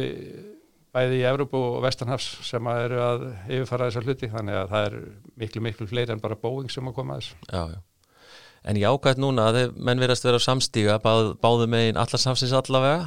bæði 0.95 1.19
í 1.19 1.27
Evrópu 1.29 1.59
og 1.59 1.81
Vestanhafs 1.85 2.29
sem 2.47 2.69
að 2.69 2.83
eru 2.85 3.03
að 3.03 3.27
yfirfara 3.47 3.89
þessar 3.89 4.07
hluti 4.07 4.31
þannig 4.31 4.61
að 4.61 4.73
það 4.73 4.87
er 4.87 4.97
miklu, 5.43 5.63
miklu 5.67 5.89
fleiri 5.89 6.15
en 6.15 6.23
bara 6.23 6.39
Boeing 6.39 6.71
sem 6.73 6.89
að 6.89 6.97
koma 6.97 7.17
að 7.17 7.23
þessu. 7.23 7.39
Já, 7.51 7.75
já. 7.75 7.83
En 8.67 8.75
jákvæmt 8.75 9.19
núna 9.21 9.45
að 9.47 9.57
þeir 9.57 9.75
menn 9.87 10.01
verðast 10.01 10.25
vera 10.25 10.39
á 10.41 10.43
samstíga 10.43 10.95
báð, 10.99 11.29
báðu 11.39 11.67
megin 11.71 11.99
allarsafsins 12.01 12.55
allavega 12.57 13.05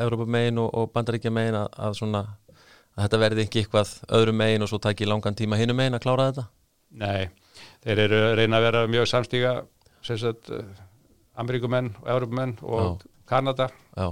Evrópa 0.00 0.26
megin 0.26 0.58
og, 0.58 0.72
og 0.74 0.88
Bandaríkja 0.96 1.30
megin 1.30 1.60
að, 1.60 1.68
að 1.86 1.98
svona 2.00 2.22
að 2.96 3.04
þetta 3.04 3.20
verði 3.22 3.44
ekki 3.46 3.62
eitthvað 3.62 3.92
öðru 4.18 4.34
megin 4.36 4.64
og 4.64 4.72
svo 4.72 4.80
taki 4.82 5.06
langan 5.08 5.36
tíma 5.38 5.60
hinum 5.60 5.78
megin 5.78 5.96
að 5.96 6.04
klára 6.06 6.26
þetta? 6.30 6.44
Nei, 7.02 7.30
þeir 7.84 8.02
eru 8.06 8.18
að 8.26 8.34
reyna 8.40 8.58
að 8.58 8.66
vera 8.66 8.82
mjög 8.90 9.08
samstíga 9.12 9.52
sagt 10.02 10.50
uh, 10.50 10.62
Ameríkumenn 11.38 11.92
og 12.02 12.08
Evrópumenn 12.12 12.56
og 12.62 13.02
Kanada. 13.28 13.68
Já. 13.96 14.08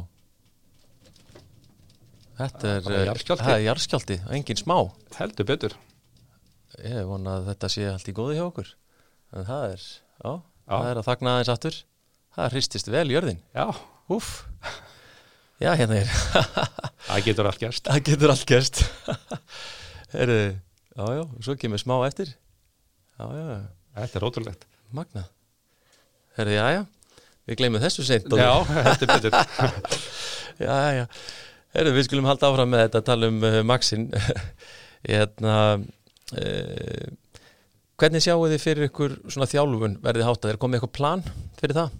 Þetta 2.40 2.70
er, 2.72 2.86
eh, 2.88 3.00
er 3.52 3.62
jarðskjálti, 3.66 4.16
engin 4.32 4.56
smá. 4.56 4.76
Heldur 5.18 5.44
betur. 5.48 5.74
Ég 6.80 7.04
vona 7.08 7.34
að 7.40 7.50
þetta 7.50 7.68
sé 7.74 7.84
allt 7.90 8.08
í 8.08 8.14
góði 8.16 8.38
hjá 8.38 8.46
okkur. 8.46 8.70
En 9.36 9.44
það 9.44 9.64
er, 9.74 9.82
já, 10.24 10.30
Já. 10.30 10.72
það 10.72 10.86
er 10.90 11.00
að 11.02 11.08
þagna 11.10 11.34
aðeins 11.34 11.52
aftur. 11.52 11.76
Það 12.36 12.54
hristist 12.54 12.88
vel 12.88 13.08
jörðin. 13.10 13.42
Já, 13.54 13.66
Úff, 14.10 14.30
já 15.62 15.70
hérna 15.78 16.00
er. 16.00 16.08
Það 17.10 17.24
getur 17.26 17.46
allt 17.50 17.60
gerst. 17.62 17.84
það 17.90 18.00
getur 18.06 18.32
allt 18.32 18.46
gerst. 18.46 18.80
Herðu, 20.14 20.38
já 20.96 21.04
já, 21.18 21.22
svo 21.46 21.54
kemur 21.58 21.82
smá 21.82 21.94
eftir. 22.06 22.32
Já 23.18 23.26
já, 23.34 23.46
Þetta 24.00 24.18
er 24.20 24.26
ótrúlegt. 24.26 24.66
magna 24.94 25.24
Herðu, 26.38 26.56
já 26.56 26.66
já, 26.76 26.82
við 27.48 27.60
gleymum 27.60 27.82
þessu 27.82 28.04
seint 28.06 28.28
Já, 28.38 28.50
heldur 28.70 29.10
betur. 29.10 29.38
já, 30.66 30.76
já. 31.00 31.06
Herðu, 31.74 31.94
við 31.96 32.06
skulum 32.06 32.28
halda 32.30 32.50
áfram 32.50 32.70
með 32.70 32.84
þetta 32.86 33.00
að 33.02 33.08
tala 33.08 33.30
um 33.30 33.40
uh, 33.46 33.56
Maxin 33.66 34.06
hérna 35.10 35.56
uh, 35.80 37.08
hvernig 38.00 38.24
sjáu 38.24 38.46
þið 38.48 38.62
fyrir 38.62 38.88
ykkur 38.88 39.16
svona 39.28 39.48
þjálfun 39.50 39.98
verðið 40.04 40.28
háttað, 40.28 40.54
er 40.54 40.60
komið 40.62 40.80
eitthvað 40.80 40.96
plan 40.96 41.24
fyrir 41.60 41.76
það? 41.80 41.98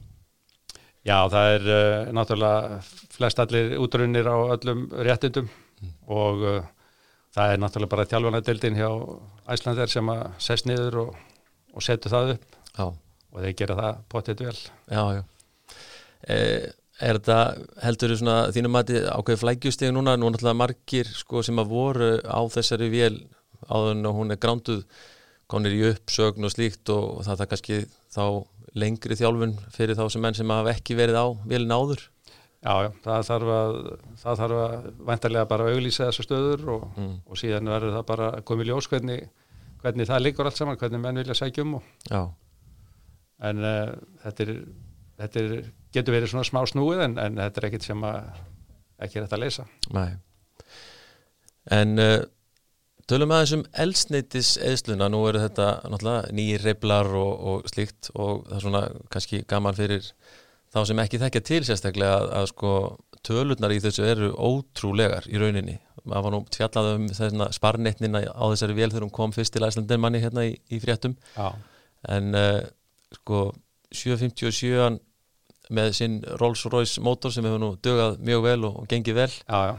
Já, 1.07 1.17
það 1.33 1.55
er 1.55 1.69
uh, 1.75 2.11
náttúrulega 2.17 2.81
flest 3.15 3.43
allir 3.43 3.77
útrunnir 3.81 4.29
á 4.29 4.37
öllum 4.57 4.87
réttindum 5.07 5.51
og, 6.13 6.43
uh, 6.45 6.65
það 7.37 7.55
er 7.55 7.63
náttúrulega 7.63 7.95
bara 7.95 8.09
tjálfanadeildin 8.11 8.81
hjá 8.81 8.91
Æslandir 9.51 9.91
sem 9.91 10.11
að 10.13 10.27
sest 10.43 10.69
niður 10.69 10.99
og, 11.07 11.15
og 11.75 11.85
setur 11.85 12.13
það 12.13 12.35
upp. 12.37 12.59
Já, 12.77 12.87
og 13.33 13.43
þeir 13.45 13.57
gera 13.63 13.79
það 13.81 14.03
potið 14.13 14.45
vel 14.47 14.57
já, 14.59 15.03
já. 15.19 15.23
E, 16.29 16.37
er 17.01 17.19
þetta, 17.21 17.39
heldur 17.85 18.13
þú 18.13 18.19
svona 18.21 18.39
þínum 18.55 18.79
að 18.81 18.93
ákveði 19.09 19.41
flægjustegi 19.45 19.95
núna, 19.97 20.17
nú 20.21 20.29
náttúrulega 20.31 20.59
margir 20.61 21.09
sko, 21.17 21.43
sem 21.47 21.61
að 21.63 21.73
voru 21.73 22.11
á 22.27 22.41
þessari 22.53 22.91
vél 22.93 23.17
áður 23.71 23.95
en 23.97 24.11
hún 24.17 24.35
er 24.35 24.41
gránduð 24.41 24.85
konir 25.51 25.75
í 25.75 25.83
uppsögn 25.91 26.47
og 26.47 26.53
slíkt 26.55 26.93
og 26.95 27.23
það 27.27 27.45
er 27.45 27.51
kannski 27.51 27.79
þá 28.15 28.25
lengri 28.79 29.17
þjálfun 29.19 29.57
fyrir 29.75 29.99
þá 29.99 30.05
sem 30.13 30.23
menn 30.23 30.37
sem 30.39 30.53
hafa 30.53 30.75
ekki 30.77 30.97
verið 30.99 31.19
á 31.19 31.27
vélin 31.49 31.75
áður 31.75 32.07
Já, 32.61 32.75
já, 32.85 32.91
það 33.01 33.23
þarf 33.25 33.51
að, 33.57 33.77
það 34.21 34.41
þarf 34.43 34.59
að 34.61 34.89
vantarlega 35.09 35.49
bara 35.49 35.65
að 35.65 35.77
auglýsa 35.79 36.09
þessu 36.11 36.27
stöður 36.27 36.65
og, 36.75 36.83
Mm. 37.01 37.15
og 37.25 37.39
síðan 37.41 37.71
verður 37.73 37.95
það 37.97 38.07
bara 38.11 38.27
í 38.37 38.67
ljós 38.69 38.89
hvernig, 38.93 39.23
hvernig 39.81 40.07
það 40.11 40.21
liggur 40.27 40.45
allt 40.51 40.59
saman, 40.61 40.77
hvernig 40.77 41.01
menn 41.01 41.17
vilja 41.23 41.39
sækja 41.39 41.65
um 41.65 41.79
og, 41.79 41.87
Já, 42.11 42.21
en 43.49 43.63
uh, 43.65 43.93
þetta, 44.25 44.47
er, 44.47 44.57
þetta 45.23 45.45
er, 45.45 45.55
getur 45.95 46.17
verið 46.17 46.33
svona 46.33 46.49
smá 46.49 46.61
snúið 46.69 47.05
en, 47.07 47.17
en 47.23 47.41
þetta 47.41 47.63
er 47.63 47.69
ekkit 47.71 47.89
sem 47.89 48.05
að 48.07 48.21
ekki 49.01 49.19
er 49.19 49.27
þetta 49.27 49.39
að 49.39 49.45
leysa. 49.45 49.67
Nei. 49.97 50.11
En 51.77 52.03
uh, 52.03 52.19
tölum 53.11 53.33
aðeins 53.35 53.57
um 53.57 53.65
elsneitis 53.85 54.55
eðsluna, 54.65 55.11
nú 55.13 55.23
eru 55.29 55.43
þetta 55.43 55.71
náttúrulega 55.87 56.35
nýjir 56.37 56.67
reyflar 56.67 57.11
og, 57.19 57.33
og 57.53 57.71
slíkt 57.73 58.13
og 58.15 58.45
það 58.49 58.57
er 58.57 58.67
svona 58.67 58.83
kannski 59.13 59.43
gaman 59.51 59.79
fyrir 59.79 60.11
þá 60.71 60.83
sem 60.87 61.01
ekki 61.03 61.21
þekkja 61.21 61.47
til 61.47 61.63
sérstaklega 61.67 62.19
að, 62.21 62.29
að 62.41 62.51
sko 62.53 62.75
tölurnar 63.27 63.75
í 63.75 63.81
þessu 63.83 64.05
eru 64.09 64.31
ótrúlegar 64.33 65.27
í 65.29 65.41
rauninni. 65.41 65.77
Maður 66.09 66.25
var 66.25 66.33
nú 66.33 66.41
fjallað 66.55 66.91
um 66.95 67.09
þessna 67.13 67.51
sparnetnina 67.53 68.23
á 68.33 68.45
þessari 68.53 68.77
vél 68.79 68.89
þegar 68.89 69.05
hún 69.05 69.17
kom 69.17 69.35
fyrst 69.37 69.53
til 69.53 69.67
Æslandir 69.67 70.01
manni 70.01 70.23
hérna 70.23 70.47
í, 70.49 70.55
í 70.73 70.79
fréttum 70.81 71.19
Já, 71.35 71.51
en 72.09 72.39
uh, 72.39 72.63
sko 73.19 73.45
757 73.91 74.99
með 75.71 75.93
sinn 75.95 76.19
Rolls 76.41 76.65
Royce 76.71 77.03
mótor 77.03 77.33
sem 77.35 77.47
hefur 77.47 77.61
nú 77.63 77.71
dögað 77.83 78.19
mjög 78.27 78.43
vel 78.47 78.59
og, 78.67 78.77
og 78.83 78.91
gengið 78.91 79.19
vel. 79.21 79.31
Já, 79.47 79.59
já, 79.71 79.75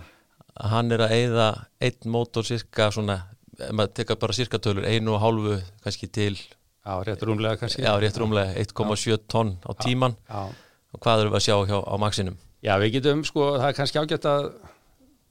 hann 0.71 0.91
er 0.95 1.03
að 1.05 1.13
eyða 1.17 1.47
einn 1.83 2.11
mótor 2.13 2.47
cirka 2.47 2.89
svona, 2.95 3.17
ef 3.59 3.71
maður 3.75 3.93
tekar 3.99 4.19
bara 4.21 4.35
cirka 4.35 4.59
tölur, 4.63 4.87
einu 4.87 5.15
og 5.15 5.21
hálfu 5.23 5.57
kannski 5.83 6.07
til, 6.11 6.35
já, 6.39 6.93
rétt 7.07 7.23
rúmlega 7.27 7.59
kannski. 7.59 7.83
já 7.83 7.91
rétt 7.99 8.19
rúmlega 8.19 8.55
1,7 8.63 9.17
tonn 9.31 9.57
á 9.67 9.71
tíman 9.83 10.15
Já, 10.29 10.47
og 10.91 11.03
hvað 11.03 11.23
erum 11.25 11.35
við 11.35 11.39
að 11.41 11.45
sjá 11.47 11.55
hjá, 11.71 11.77
á 11.83 11.95
maxinum? 11.99 12.37
Já, 12.61 12.75
við 12.83 12.97
getum, 12.99 13.23
sko, 13.27 13.55
það 13.57 13.67
er 13.71 13.77
kannski 13.79 13.99
ágætt 14.01 14.27
að 14.29 14.47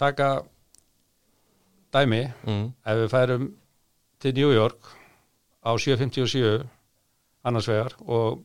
taka 0.00 0.28
dæmi. 1.94 2.22
Mm. 2.46 2.66
ef 2.86 3.00
við 3.00 3.08
færum 3.12 3.48
til 4.20 4.34
New 4.36 4.52
York 4.52 4.92
á 5.64 5.70
757 5.76 6.68
annars 7.46 7.68
vegar 7.70 7.92
og 8.04 8.42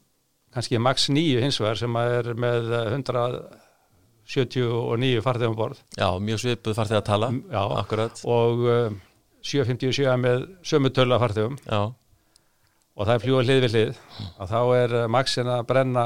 kannski 0.55 0.79
max 0.79 1.09
9 1.11 1.41
hins 1.43 1.59
vegar 1.61 1.77
sem 1.79 1.95
er 1.99 2.33
með 2.39 2.63
179 2.93 5.21
farþegum 5.25 5.57
borð. 5.57 5.77
Já, 5.97 6.19
mjög 6.19 6.39
svipuð 6.43 6.75
farþið 6.79 6.97
að 7.01 7.07
tala 7.09 7.29
já, 7.33 7.63
akkurat, 7.81 8.15
og 8.23 8.55
uh, 8.63 8.91
757 9.45 10.17
með 10.21 10.37
sömu 10.65 10.89
tölu 10.95 11.13
af 11.17 11.21
farþegum. 11.25 11.57
Já, 11.67 11.81
og 12.95 13.03
það 13.03 13.15
er 13.15 13.23
fljúa 13.25 13.41
hlið 13.43 13.61
við 13.65 13.73
hlið. 13.75 13.93
Og 14.39 14.45
þá 14.53 14.61
er 14.79 14.89
uh, 15.01 15.09
maxin 15.11 15.47
að 15.51 15.67
brenna 15.71 16.05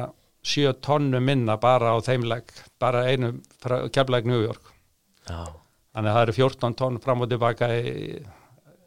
7 0.49 0.73
tonnu 0.81 1.19
minna 1.21 1.55
bara 1.61 1.93
á 1.93 1.97
þeimleg 2.01 2.43
bara 2.81 3.05
einu 3.11 3.29
keflag 3.93 4.23
New 4.27 4.41
York. 4.41 4.65
Já. 5.29 5.45
Þannig 5.93 6.09
að 6.09 6.15
það 6.15 6.23
eru 6.23 6.33
14 6.37 6.75
tonn 6.79 6.99
fram 7.03 7.21
og 7.25 7.29
tilbaka 7.31 7.65
í 7.75 7.79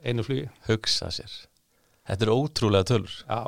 einu 0.03 0.23
flugi. 0.27 0.47
Hugsa 0.69 1.07
sér. 1.15 1.33
Þetta 2.09 2.23
er 2.27 2.33
ótrúlega 2.33 2.85
tölur. 2.89 3.15
Já, 3.29 3.41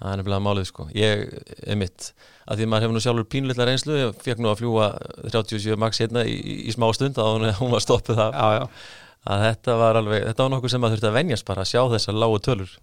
það 0.00 0.10
er 0.10 0.20
nefnilega 0.20 0.44
málið 0.44 0.68
sko. 0.70 0.86
Ég 0.96 1.24
er 1.64 1.78
mitt, 1.80 2.10
að 2.48 2.60
því 2.60 2.68
maður 2.70 2.86
hefur 2.86 2.96
nú 2.96 3.02
sjálfur 3.04 3.28
pínlilla 3.34 3.68
reynslu, 3.68 3.96
ég 4.00 4.18
fekk 4.24 4.42
nú 4.42 4.50
að 4.50 4.60
fljúa 4.62 4.90
37 5.32 5.78
max 5.80 6.02
hérna 6.02 6.26
í, 6.28 6.34
í, 6.66 6.74
smá 6.74 6.88
stund 6.96 7.20
að 7.22 7.30
hún, 7.32 7.48
hún 7.60 7.72
var 7.74 7.84
stoppuð 7.84 8.20
það 8.20 8.38
já, 8.38 8.58
já. 8.58 8.66
Að 9.24 9.46
þetta 9.46 9.78
var 9.80 9.96
alveg, 9.96 10.26
þetta 10.28 10.44
var 10.44 10.52
nokkuð 10.52 10.72
sem 10.74 10.82
maður 10.84 10.98
þurfti 10.98 11.08
að 11.08 11.16
venjast 11.16 11.46
bara 11.48 11.64
að 11.64 11.70
sjá 11.70 11.80
þessar 11.94 12.18
lágu 12.20 12.40
tölur. 12.44 12.74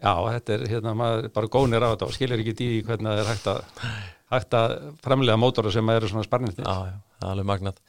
Já, 0.00 0.12
þetta 0.30 0.54
er 0.54 0.62
hérna, 0.70 0.94
maður 0.96 1.26
bara 1.34 1.50
gónir 1.50 1.84
á 1.84 1.90
þetta 1.90 2.06
og 2.06 2.14
skilur 2.14 2.42
ekki 2.44 2.68
í 2.68 2.78
hvernig 2.86 3.10
það 3.10 3.20
er 3.20 3.30
hægt 3.32 3.48
að, 3.50 3.88
hægt 4.32 4.56
að 4.56 4.76
framlega 5.04 5.40
mótora 5.40 5.72
sem 5.74 5.92
eru 5.92 6.08
svona 6.12 6.24
sparniti. 6.24 6.62
Já, 6.62 6.92
já, 6.92 6.94
það 7.18 7.26
er 7.26 7.34
alveg 7.34 7.50
magnað. 7.50 7.82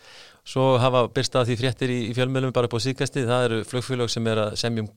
Svo 0.51 0.65
hafa 0.81 1.05
byrstað 1.13 1.51
því 1.51 1.57
fréttir 1.61 1.93
í, 1.93 1.99
í 2.09 2.15
fjölmjölum 2.17 2.55
bara 2.55 2.67
á 2.67 2.77
síkasti, 2.81 3.27
það 3.29 3.45
eru 3.47 3.61
flugfélög 3.69 4.09
sem 4.11 4.27
er 4.33 4.41
að 4.47 4.57
semja, 4.59 4.87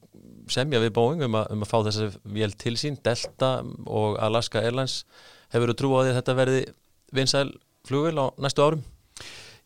semja 0.52 0.80
við 0.83 0.92
Boeing 0.96 1.22
um 1.26 1.37
að, 1.38 1.52
um 1.54 1.62
að 1.64 1.70
fá 1.70 1.78
þessa 1.87 2.09
vél 2.37 2.52
til 2.61 2.74
sín, 2.80 2.98
Delta 3.04 3.52
og 3.87 4.18
Alaska 4.22 4.62
Airlines. 4.62 5.04
Hefur 5.54 5.72
þú 5.72 5.76
trú 5.78 5.92
á 5.94 6.00
því 6.02 6.11
að 6.12 6.18
þetta 6.18 6.37
verði 6.40 6.62
vinsæl 7.14 7.48
flugvél 7.88 8.18
á 8.20 8.26
næstu 8.42 8.64
árum? 8.64 8.85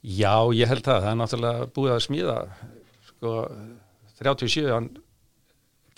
Já, 0.03 0.35
ég 0.55 0.71
held 0.71 0.85
það. 0.87 1.03
Það 1.03 1.11
er 1.11 1.21
náttúrulega 1.23 1.71
búið 1.75 1.95
að 1.95 2.05
smíða 2.07 2.37
sko 3.09 3.33
37, 4.21 4.69
hann 4.71 4.91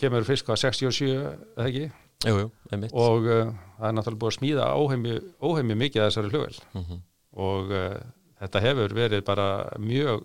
kemur 0.01 0.25
fyrst 0.29 0.47
hvað 0.49 0.63
67, 0.65 1.11
eða 1.57 1.67
ekki? 1.67 1.91
Jú, 2.29 2.35
jú, 2.37 2.49
einmitt. 2.73 2.93
Og 2.97 3.29
uh, 3.29 3.53
það 3.79 3.87
er 3.89 3.95
náttúrulega 3.97 4.23
búið 4.23 4.33
að 4.33 4.39
smíða 4.39 4.71
óheimi, 4.77 5.15
óheimi 5.41 5.77
mikið 5.85 6.03
að 6.03 6.11
þessari 6.11 6.33
flugvél 6.33 6.59
Mm 6.75 6.83
-hmm. 6.85 7.01
og 7.47 7.73
uh, 7.73 7.97
þetta 8.41 8.61
hefur 8.61 8.95
verið 8.95 9.25
bara 9.25 9.47
mjög 9.79 10.25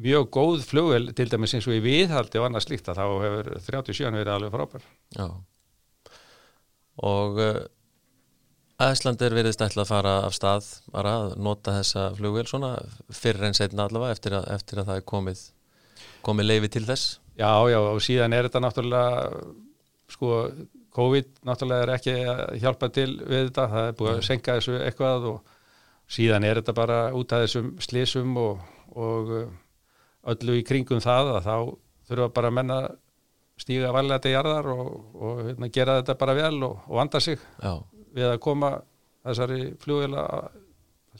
mjög 0.00 0.30
góð 0.34 0.64
flugvél 0.66 1.12
til 1.16 1.28
dæmis 1.30 1.54
eins 1.54 1.68
og 1.70 1.76
í 1.76 1.82
viðhaldi 1.84 2.40
og 2.40 2.48
annað 2.48 2.66
slíkt 2.66 2.90
að 2.90 3.00
þá 3.00 3.06
hefur 3.24 3.50
37 3.68 4.10
verið 4.18 4.34
alveg 4.34 4.54
frábær. 4.54 4.88
Já. 5.14 5.28
Og 7.04 7.40
Æslandir 8.82 9.34
verðist 9.36 9.62
ætla 9.62 9.84
að 9.84 9.90
fara 9.92 10.12
af 10.26 10.34
stað 10.34 10.68
bara 10.90 11.12
að 11.20 11.34
nota 11.46 11.76
þessa 11.76 12.08
flugvél 12.18 12.46
svona 12.50 12.72
fyrr 13.14 13.46
en 13.46 13.54
setna 13.54 13.86
allavega 13.86 14.16
eftir 14.16 14.34
að, 14.34 14.48
eftir 14.56 14.80
að 14.82 14.88
það 14.90 14.98
er 14.98 15.04
komið, 15.12 15.42
komið 16.26 16.48
leifi 16.48 16.70
til 16.74 16.82
þess. 16.88 17.18
Já, 17.38 17.52
já, 17.70 17.78
og 17.78 18.02
síðan 18.02 18.34
er 18.34 18.48
þetta 18.48 18.62
náttúrulega, 18.64 19.44
sko, 20.10 20.40
COVID 20.94 21.30
náttúrulega 21.46 21.86
er 21.86 21.92
ekki 21.94 22.16
að 22.30 22.42
hjálpa 22.62 22.90
til 22.94 23.08
við 23.22 23.48
þetta, 23.48 23.68
það 23.70 23.88
er 23.88 23.96
búið 24.00 24.12
að 24.14 24.26
senka 24.28 24.58
þessu 24.58 24.76
eitthvað 24.80 25.28
og 25.30 25.54
síðan 26.18 26.46
er 26.46 26.60
þetta 26.60 26.76
bara 26.76 26.98
út 27.14 27.34
af 27.34 27.46
þessum 27.46 27.70
slísum 27.82 28.36
og, 28.42 28.66
og 28.94 29.34
öllu 30.32 30.58
í 30.58 30.64
kringum 30.66 31.02
það 31.04 31.34
að 31.36 31.48
þá 31.48 31.56
þurfa 32.08 32.28
bara 32.36 32.50
að 32.50 32.56
menna 32.58 32.78
stíga 33.60 33.92
varlega 33.94 34.24
til 34.24 34.34
jarðar 34.34 34.70
og, 34.72 34.88
og 35.14 35.42
hérna, 35.48 35.70
gera 35.72 35.98
þetta 36.00 36.16
bara 36.20 36.34
vel 36.38 36.56
og, 36.66 36.80
og 36.88 36.98
vanda 36.98 37.20
sig 37.22 37.38
Já. 37.62 37.74
við 38.16 38.30
að 38.32 38.40
koma 38.44 38.72
þessari 39.24 39.60
flugvila 39.82 40.24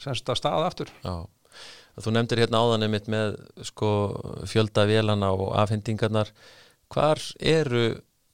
semst 0.01 0.29
að 0.29 0.39
staða 0.41 0.67
aftur. 0.67 0.91
Já, 1.05 1.15
þú 2.03 2.13
nefndir 2.15 2.43
hérna 2.43 2.61
áðan 2.65 2.87
einmitt 2.87 3.07
með 3.11 3.37
sko 3.69 3.91
fjölda 4.49 4.83
vélana 4.89 5.31
og 5.31 5.55
afhendingarnar 5.61 6.33
hvar 6.91 7.21
eru 7.39 7.87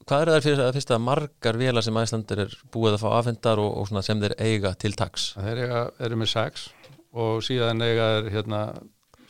hvað 0.08 0.24
eru 0.24 0.34
þær 0.34 0.46
fyrir 0.48 0.64
að 0.66 0.74
fyrsta 0.80 0.98
margar 1.00 1.60
vélar 1.62 1.86
sem 1.86 2.00
Æslandir 2.02 2.42
er 2.48 2.56
búið 2.74 2.98
að 2.98 3.04
fá 3.04 3.10
afhendar 3.20 3.62
og, 3.62 3.78
og 3.84 4.04
sem 4.04 4.22
þeir 4.24 4.36
eiga 4.42 4.74
til 4.82 4.96
taks 4.98 5.32
Þeir 5.38 5.62
eiga, 5.66 5.84
eru 6.02 6.18
með 6.20 6.32
sex 6.34 6.66
og 7.12 7.44
síðan 7.46 7.84
eiga 7.86 8.10
er 8.18 8.32
hérna 8.34 8.62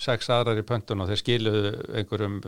sex 0.01 0.31
aðrar 0.33 0.59
í 0.61 0.65
pöntun 0.67 1.03
og 1.03 1.11
þeir 1.11 1.21
skiluðu 1.21 1.73
einhverjum, 2.01 2.39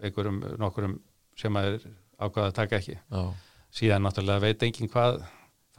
einhverjum 0.00 0.40
nokkurum 0.60 0.96
sem 1.40 1.60
að 1.60 1.74
er 1.74 1.90
ákvaða 2.20 2.48
að 2.48 2.56
taka 2.62 2.80
ekki. 2.80 2.96
Já, 2.96 3.22
Síðan 3.70 4.02
náttúrulega 4.02 4.42
veit 4.42 4.64
enginn 4.66 4.90
hvað 4.90 5.20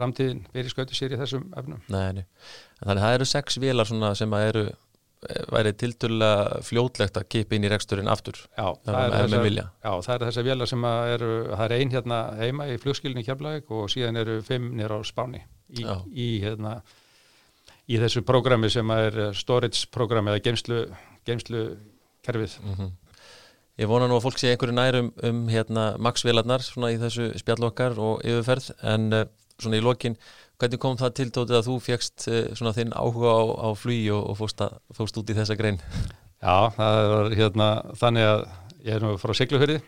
framtíðin 0.02 0.46
fyrir 0.54 0.72
skautu 0.74 0.98
sér 0.98 1.16
í 1.16 1.20
þessum 1.20 1.50
efnum. 1.58 1.82
nei, 2.16 2.24
þannig 2.80 2.96
að 2.96 3.04
það 3.04 3.18
eru 3.18 3.28
sex 3.30 3.60
svona 3.90 4.14
sem 4.18 4.36
að 4.38 4.46
eru 4.50 4.64
eh, 4.72 5.44
væri 5.52 5.74
tilturlega 5.78 6.62
fljótlegt 6.66 7.20
að 7.20 7.28
kipa 7.36 7.58
inn 7.58 7.68
í 7.68 7.72
reksturinn 7.72 8.12
aftur 8.12 8.40
Já, 8.58 8.68
ef 8.72 9.32
menn 9.34 9.46
vilja 9.46 9.68
já, 9.84 9.92
það 10.08 10.14
er 10.16 10.26
þessar 10.30 10.48
vélar 10.48 10.72
sem 10.72 10.88
eru, 11.18 11.32
það 11.52 11.66
er 11.68 11.76
ein 11.78 11.94
hérna 11.96 12.22
heima 12.40 12.70
í 12.72 12.80
flugskilinu 12.82 13.26
og 13.82 13.92
síðan 13.94 14.22
eru 14.24 14.40
fimm 14.48 14.72
nýr 14.80 14.96
á 14.96 15.00
Spáni 15.06 15.44
í, 15.70 15.86
í, 16.12 16.30
hérna, 16.44 16.80
í 17.92 18.00
þessu 18.02 18.24
prógrami 18.28 18.72
sem 18.72 18.96
er 18.96 19.20
storage 19.38 19.86
prógrami 19.94 20.34
eða 20.34 20.44
geimslu, 20.48 20.82
geimslu 21.28 21.68
kerfið. 22.26 22.60
mm 22.64 22.98
Ég 23.80 23.88
vona 23.90 24.06
nú 24.06 24.18
að 24.18 24.26
fólk 24.26 24.38
sé 24.38 24.50
einhverju 24.52 24.74
nær 24.76 24.96
um, 25.00 25.08
um 25.26 25.38
hérna 25.50 25.96
Max-vélarnar 25.98 26.62
svona 26.62 26.92
í 26.94 26.98
þessu 27.02 27.32
spjallokkar 27.40 27.96
og 28.04 28.20
yfirferð 28.28 28.68
en 28.92 29.08
uh, 29.16 29.24
svona 29.58 29.80
í 29.80 29.82
lokin, 29.82 30.18
hvernig 30.60 30.82
kom 30.84 30.98
það 31.00 31.14
til 31.18 31.28
tótið 31.34 31.58
að 31.58 31.70
þú 31.70 31.78
fegst 31.82 32.28
svona 32.60 32.76
þinn 32.76 32.92
áhuga 32.94 33.32
á, 33.32 33.42
á 33.66 33.70
flugi 33.80 34.12
og, 34.14 34.28
og 34.34 34.38
fórst, 34.42 34.62
að, 34.62 34.76
fórst 34.94 35.18
út 35.18 35.32
í 35.32 35.38
þessa 35.40 35.58
grein? 35.58 35.80
Já, 36.42 36.74
það 36.76 37.00
var 37.14 37.36
hérna 37.40 37.70
þannig 38.02 38.28
að 38.28 38.44
ég 38.86 38.96
er 38.96 39.04
nú 39.06 39.16
frá 39.22 39.34
Siglufyrði 39.38 39.80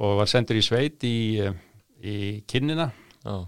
og 0.00 0.18
var 0.20 0.30
sendur 0.30 0.58
í 0.58 0.64
sveit 0.64 1.04
í, 1.06 1.16
eh, 1.44 1.56
í 2.00 2.16
kinnina 2.50 2.90
Já, 3.24 3.44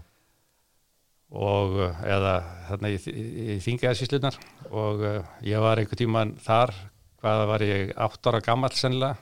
og 1.35 1.79
eh, 1.83 2.03
eða 2.07 2.35
þarna 2.69 2.91
í, 2.93 2.99
í, 3.11 3.25
í 3.55 3.57
þingaðsíslunar 3.63 4.37
og 4.71 5.03
uh, 5.03 5.17
ég 5.43 5.59
var 5.63 5.79
einhver 5.79 5.99
tíman 5.99 6.35
þar 6.43 6.73
hvaða 7.21 7.47
var 7.49 7.65
ég 7.65 7.91
átt 7.97 8.29
ára 8.29 8.41
gammal 8.43 8.71
sennilega. 8.75 9.17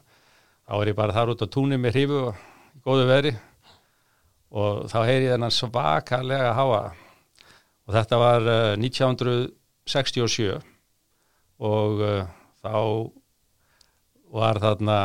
Þá 0.66 0.74
var 0.80 0.90
ég 0.90 0.98
bara 0.98 1.16
þar 1.16 1.34
út 1.34 1.44
á 1.46 1.48
túnni 1.50 1.78
með 1.78 1.96
hrífu 1.96 2.22
og 2.30 2.40
góðu 2.86 3.06
veri 3.10 3.34
og 4.56 4.86
þá 4.90 4.98
heyri 5.06 5.28
ég 5.28 5.36
þennan 5.36 5.54
svakalega 5.54 6.54
háa 6.58 6.82
og 7.86 7.94
þetta 7.94 8.22
var 8.22 8.50
uh, 8.50 8.74
1967 8.82 10.56
og 11.66 12.02
uh, 12.06 12.26
þá 12.66 12.76
var 14.36 14.60
þarna 14.62 15.00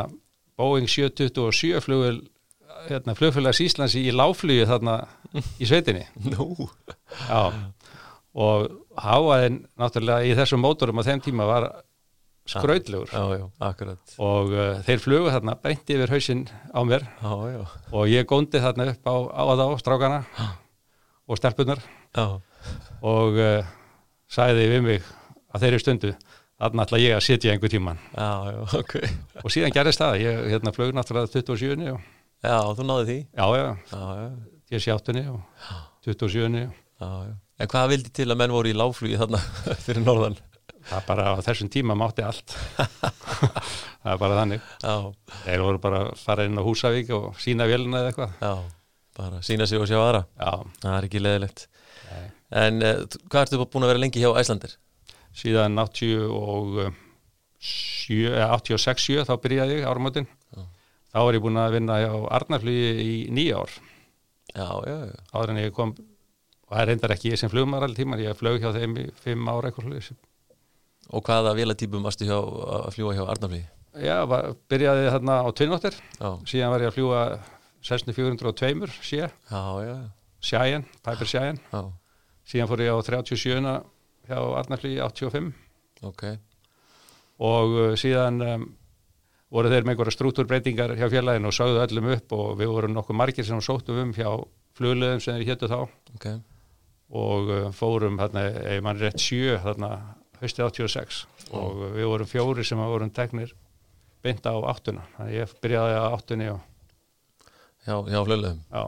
Boeing 0.60 0.88
727 0.90 1.80
flugul 1.84 2.20
hérna, 2.88 3.14
flugfélags 3.18 3.60
Íslands 3.64 3.96
í 3.98 4.06
láflugi 4.14 4.66
þarna 4.68 4.96
í 5.60 5.68
sveitinni. 5.68 6.06
Nú, 6.32 6.68
Já, 7.26 7.50
og 8.30 8.66
háaðin 9.00 9.64
náttúrulega 9.80 10.26
í 10.28 10.34
þessum 10.38 10.62
mótorum 10.62 11.00
á 11.02 11.06
þeim 11.06 11.22
tíma 11.24 11.46
var 11.48 11.68
skrautlegur. 12.50 13.10
Já, 13.12 13.40
já, 13.40 13.44
og 14.22 14.54
uh, 14.54 14.80
þeir 14.86 15.02
flugu 15.02 15.32
þarna 15.34 15.56
beint 15.62 15.92
yfir 15.92 16.14
hausinn 16.14 16.46
á 16.72 16.80
mér. 16.86 17.06
Og 17.92 18.10
ég 18.10 18.26
góndi 18.30 18.62
þarna 18.62 18.90
upp 18.94 19.10
á, 19.10 19.14
á 19.34 19.42
þá, 19.60 19.64
strákana 19.82 20.20
og 21.30 21.38
stelpunar 21.38 21.82
já, 22.16 22.26
og 23.06 23.38
uh, 23.38 23.66
sagði 24.30 24.66
við 24.72 24.86
mig 24.86 25.10
að 25.50 25.66
þeirri 25.66 25.82
stundu 25.82 26.14
þarna 26.60 26.86
ætla 26.86 27.00
ég 27.00 27.16
að 27.16 27.24
sitja 27.24 27.54
einhver 27.54 27.72
tíman 27.72 28.00
já, 28.12 28.30
já, 28.50 28.58
ok. 28.80 28.96
Og 29.44 29.54
síðan 29.54 29.74
gerist 29.74 30.02
það, 30.02 30.18
ég 30.24 30.40
hérna 30.52 30.74
flög 30.74 30.90
náttúrulega 30.96 31.30
27. 31.32 31.94
og 31.94 32.02
Já, 32.40 32.56
þú 32.76 32.86
náði 32.88 33.06
því 33.10 33.18
já, 33.36 33.46
já, 33.60 33.66
Já, 33.92 34.02
já, 34.20 34.28
ég 34.72 34.84
sé 34.84 34.94
8. 34.94 35.16
og 35.34 35.40
27. 36.06 36.44
og 36.46 36.54
já, 36.56 37.10
já 37.28 37.34
En 37.60 37.68
hvað 37.68 37.90
vildi 37.92 38.10
til 38.16 38.24
að 38.32 38.38
menn 38.40 38.54
voru 38.54 38.70
í 38.70 38.76
láflugi 38.76 39.18
þarna 39.20 39.40
fyrir 39.84 40.00
norðan? 40.06 40.38
það 40.90 41.02
bara 41.10 41.24
á 41.36 41.44
þessum 41.44 41.68
tíma 41.70 41.92
mátti 42.00 42.24
allt 42.24 42.54
það 44.00 44.12
er 44.14 44.20
bara 44.22 44.38
þannig 44.40 44.62
Já, 44.80 44.94
þeir 45.44 45.64
voru 45.66 45.80
bara 45.82 45.98
að 46.06 46.14
fara 46.22 46.46
inn 46.48 46.56
á 46.56 46.62
Húsavík 46.64 47.10
og 47.18 47.36
sína 47.42 47.66
vélina 47.68 48.00
eða 48.00 48.12
eitthvað 48.14 48.32
já, 48.40 48.52
bara 49.20 49.42
sína 49.44 49.66
sig 49.68 49.82
og 49.82 49.90
sjá 49.90 49.98
aðra 50.00 50.22
já, 50.40 50.52
Það 50.80 50.96
er 50.96 51.08
ekki 51.10 51.22
leðilegt 51.22 51.66
Nei. 52.10 52.24
En 52.64 52.80
uh, 52.82 53.04
hvað 53.30 53.44
ertu 53.44 53.60
búin 53.70 53.84
að 53.86 53.92
vera 53.92 54.00
lengi 54.02 54.24
hjá 54.24 54.32
Æslandir? 54.40 54.72
síðan 55.36 55.76
80 55.78 56.24
og 56.32 56.80
uh, 56.86 56.88
sjö- 57.60 58.32
eh, 58.32 58.48
86-7 58.56 59.28
þá 59.28 59.34
byrjaði 59.44 59.76
ég 59.82 59.86
áramótin 59.92 60.26
Já. 60.26 60.39
Þá 61.10 61.18
var 61.26 61.36
ég 61.36 61.44
búin 61.44 61.60
að 61.60 61.76
vinna 61.76 61.98
hjá 62.00 62.12
Arnarflugi 62.38 62.90
í 63.04 63.12
nýja 63.34 63.60
ár. 63.62 63.76
Já, 64.50 64.66
já, 64.86 64.96
já, 65.10 65.18
áður 65.34 65.52
en 65.52 65.60
ég 65.62 65.74
kom 65.74 65.92
og 65.94 66.72
það 66.72 66.82
er 66.82 66.90
reyndar 66.90 67.14
ekki 67.14 67.32
ég 67.32 67.40
sem 67.40 67.50
flugumar 67.50 67.86
allir 67.86 67.98
tímar, 67.98 68.22
ég 68.22 68.38
flög 68.38 68.62
hjá 68.62 68.72
þeim 68.74 68.96
í 69.02 69.06
fimm 69.22 69.50
ára. 69.50 69.72
Og 71.10 71.26
hvaða 71.26 71.54
vélatípum 71.58 72.04
varstu 72.06 72.28
hjá 72.28 72.36
að 72.38 72.90
fljúa 72.94 73.14
hjá 73.18 73.24
Arnarflugi? 73.26 73.64
Já, 74.00 74.16
var, 74.30 74.52
byrjaði 74.70 75.08
þarna 75.10 75.40
á 75.42 75.48
tvinnóttir, 75.58 75.96
síðan 76.46 76.70
var 76.70 76.84
ég 76.84 76.92
að 76.92 76.98
fljúa 76.98 77.22
6402 77.82 78.92
sé, 79.02 79.24
já, 79.26 79.62
já, 79.82 79.96
Sjæjan, 80.40 80.84
Piper 81.02 81.26
Sjæjan, 81.26 81.58
síðan 82.46 82.70
fór 82.70 82.84
ég 82.84 82.94
á 82.94 82.98
37 83.02 83.74
hjá 84.30 84.38
Arnarflugi 84.60 85.00
85 85.02 85.50
ok. 86.06 86.24
Og 87.40 87.74
uh, 87.76 87.92
síðan 87.98 88.40
um, 88.44 88.66
voru 89.50 89.72
þeir 89.72 89.86
með 89.86 89.94
einhverja 89.94 90.16
struktúrbreytingar 90.16 90.94
hjá 90.98 91.08
félaginu 91.10 91.50
og 91.50 91.56
sögðu 91.56 91.82
öllum 91.84 92.12
upp 92.14 92.36
og 92.36 92.52
við 92.60 92.72
vorum 92.74 92.94
nokkuð 92.94 93.18
margir 93.18 93.46
sem 93.46 93.62
sóttum 93.64 93.98
um 94.04 94.14
hjá 94.14 94.28
flugleðum 94.78 95.22
sem 95.22 95.36
þeir 95.38 95.50
héttu 95.50 95.70
þá. 95.70 95.80
Ok, 96.14 96.28
og 97.20 97.50
uh, 97.50 97.68
fórum 97.74 98.20
þarna, 98.20 98.46
ef 98.70 98.84
mann 98.86 99.00
rétt 99.00 99.18
sjö 99.22 99.58
þarna 99.64 99.90
haustið 100.40 100.68
86 100.68 101.24
og 101.50 101.82
uh, 101.82 101.90
við 101.96 102.08
vorum 102.12 102.30
fjóri 102.30 102.64
sem 102.66 102.80
vorum 102.80 103.10
teknir 103.14 103.52
beint 104.24 104.46
á 104.46 104.54
áttuna 104.54 105.06
þannig 105.16 105.32
að 105.32 105.38
ég 105.38 105.54
byrjaði 105.64 105.96
á 105.96 106.04
áttunni 106.12 106.48
og 106.52 106.60
já, 107.86 107.96
já, 107.96 108.20
flöluðum 108.28 108.60
já, 108.68 108.82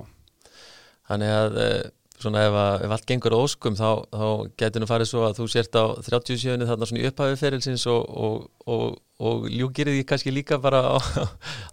Þannig 1.08 1.32
að 1.34 1.56
eh, 1.60 1.80
svona 2.22 2.44
ef, 2.46 2.56
að, 2.58 2.84
ef 2.86 2.94
allt 2.96 3.08
gengur 3.10 3.36
á 3.36 3.38
óskum 3.42 3.76
þá, 3.78 3.88
þá 4.12 4.26
getur 4.62 4.82
nú 4.84 4.88
farið 4.90 5.10
svo 5.10 5.24
að 5.26 5.40
þú 5.40 5.48
sért 5.52 5.78
á 5.78 5.84
37 6.06 6.68
þarna 6.70 6.88
svona 6.88 7.02
í 7.02 7.08
upphafi 7.10 7.40
ferilsins 7.40 7.86
og, 7.90 8.06
og, 8.06 8.46
og, 8.70 8.96
og 9.22 9.50
ljúkir 9.50 9.90
því 9.92 10.06
kannski 10.08 10.34
líka 10.34 10.60
bara 10.62 10.82
á, 10.94 10.96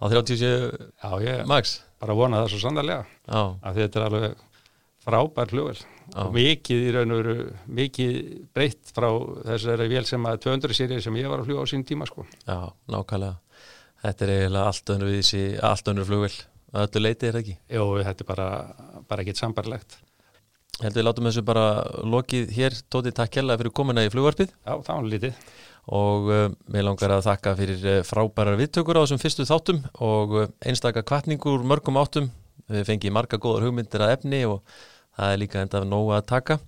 á 0.02 0.06
37 0.10 0.50
já, 0.50 1.10
ég 1.26 1.48
max. 1.50 1.80
bara 2.02 2.18
vona 2.18 2.44
það 2.44 2.54
svo 2.56 2.64
sannarlega 2.66 3.06
Já, 3.06 3.42
að 3.62 3.82
þetta 3.84 4.02
er 4.02 4.08
alveg 4.10 4.46
frábær 5.10 5.56
Já. 6.10 6.24
og 6.26 6.32
mikið 6.34 6.86
í 6.88 6.94
raun 6.94 7.14
og 7.14 7.20
veru 7.22 7.50
mikið 7.80 8.16
breytt 8.56 8.94
frá 8.96 9.10
þessari 9.46 9.90
vél 9.92 10.06
sem 10.10 10.26
að 10.26 10.42
200 10.48 10.78
serið 10.78 11.04
sem 11.06 11.20
ég 11.20 11.30
var 11.30 11.44
að 11.44 11.50
fljúa 11.52 11.66
á 11.66 11.72
sín 11.72 11.86
tíma 11.86 12.08
sko. 12.10 12.26
Já, 12.48 12.74
nákvæmlega. 12.90 13.38
Þetta 14.00 14.26
er 14.26 14.34
eiginlega 14.36 14.72
allt 14.72 14.94
önnur 14.96 15.12
við 15.12 15.20
þessi 15.20 15.44
allt 15.70 15.92
önnur 15.92 16.08
flugvel 16.08 16.34
að 16.74 16.86
öllu 16.88 17.04
leiti 17.04 17.28
er 17.28 17.36
það 17.36 17.42
ekki? 17.44 17.58
Jó, 17.76 17.84
þetta 18.06 18.24
er 18.26 18.30
bara, 18.30 18.48
bara 19.10 19.26
ekkit 19.26 19.42
sambarlegt 19.42 20.00
Heldur 20.80 21.02
við 21.02 21.08
látum 21.10 21.28
þessu 21.28 21.42
bara 21.44 21.64
lokið 22.08 22.52
hér. 22.56 22.76
Tóti, 22.92 23.12
takk 23.16 23.34
kærlega 23.36 23.60
fyrir 23.60 23.74
komuna 23.76 24.06
í 24.08 24.12
flugvarpið. 24.14 24.54
Já, 24.64 24.74
það 24.86 24.94
var 24.94 25.08
lítið. 25.14 25.40
Og 26.00 26.30
uh, 26.30 26.44
mér 26.72 26.86
langar 26.88 27.16
að 27.16 27.26
þakka 27.26 27.56
fyrir 27.60 27.82
uh, 27.84 27.98
frábærar 28.08 28.60
viðtökur 28.60 29.00
á 29.00 29.04
þessum 29.04 29.20
fyrstu 29.20 29.48
þáttum 29.50 29.82
og 30.06 30.36
uh, 30.38 30.46
einstaka 30.64 31.04
kvartningur 31.04 31.66
mörgum 31.68 32.00
áttum. 32.00 32.30
Við 32.70 32.86
fengið 32.88 33.16
marga 33.16 33.40
góðar 33.42 33.68
hugmyndir 33.68 34.06
að 34.06 34.14
efni 34.16 34.44
og 34.48 34.62
það 35.18 35.34
er 35.34 35.42
líka 35.42 35.64
enda 35.66 35.82
nóg 35.88 36.14
að 36.16 36.28
taka. 36.32 36.60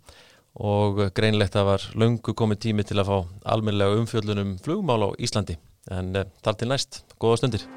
Og 0.60 1.06
greinlegt 1.16 1.56
að 1.56 1.70
var 1.70 1.86
löngu 1.96 2.36
komið 2.36 2.66
tími 2.66 2.84
til 2.88 3.00
að 3.00 3.14
fá 3.14 3.54
almennlega 3.54 4.02
umfjöllunum 4.02 4.58
flugmál 4.66 5.08
á 5.08 5.10
Íslandi. 5.24 5.56
En 5.94 6.12
uh, 6.18 6.28
þar 6.44 6.60
til 6.60 6.72
næst, 6.74 7.06
góða 7.22 7.46
stundir 7.46 7.70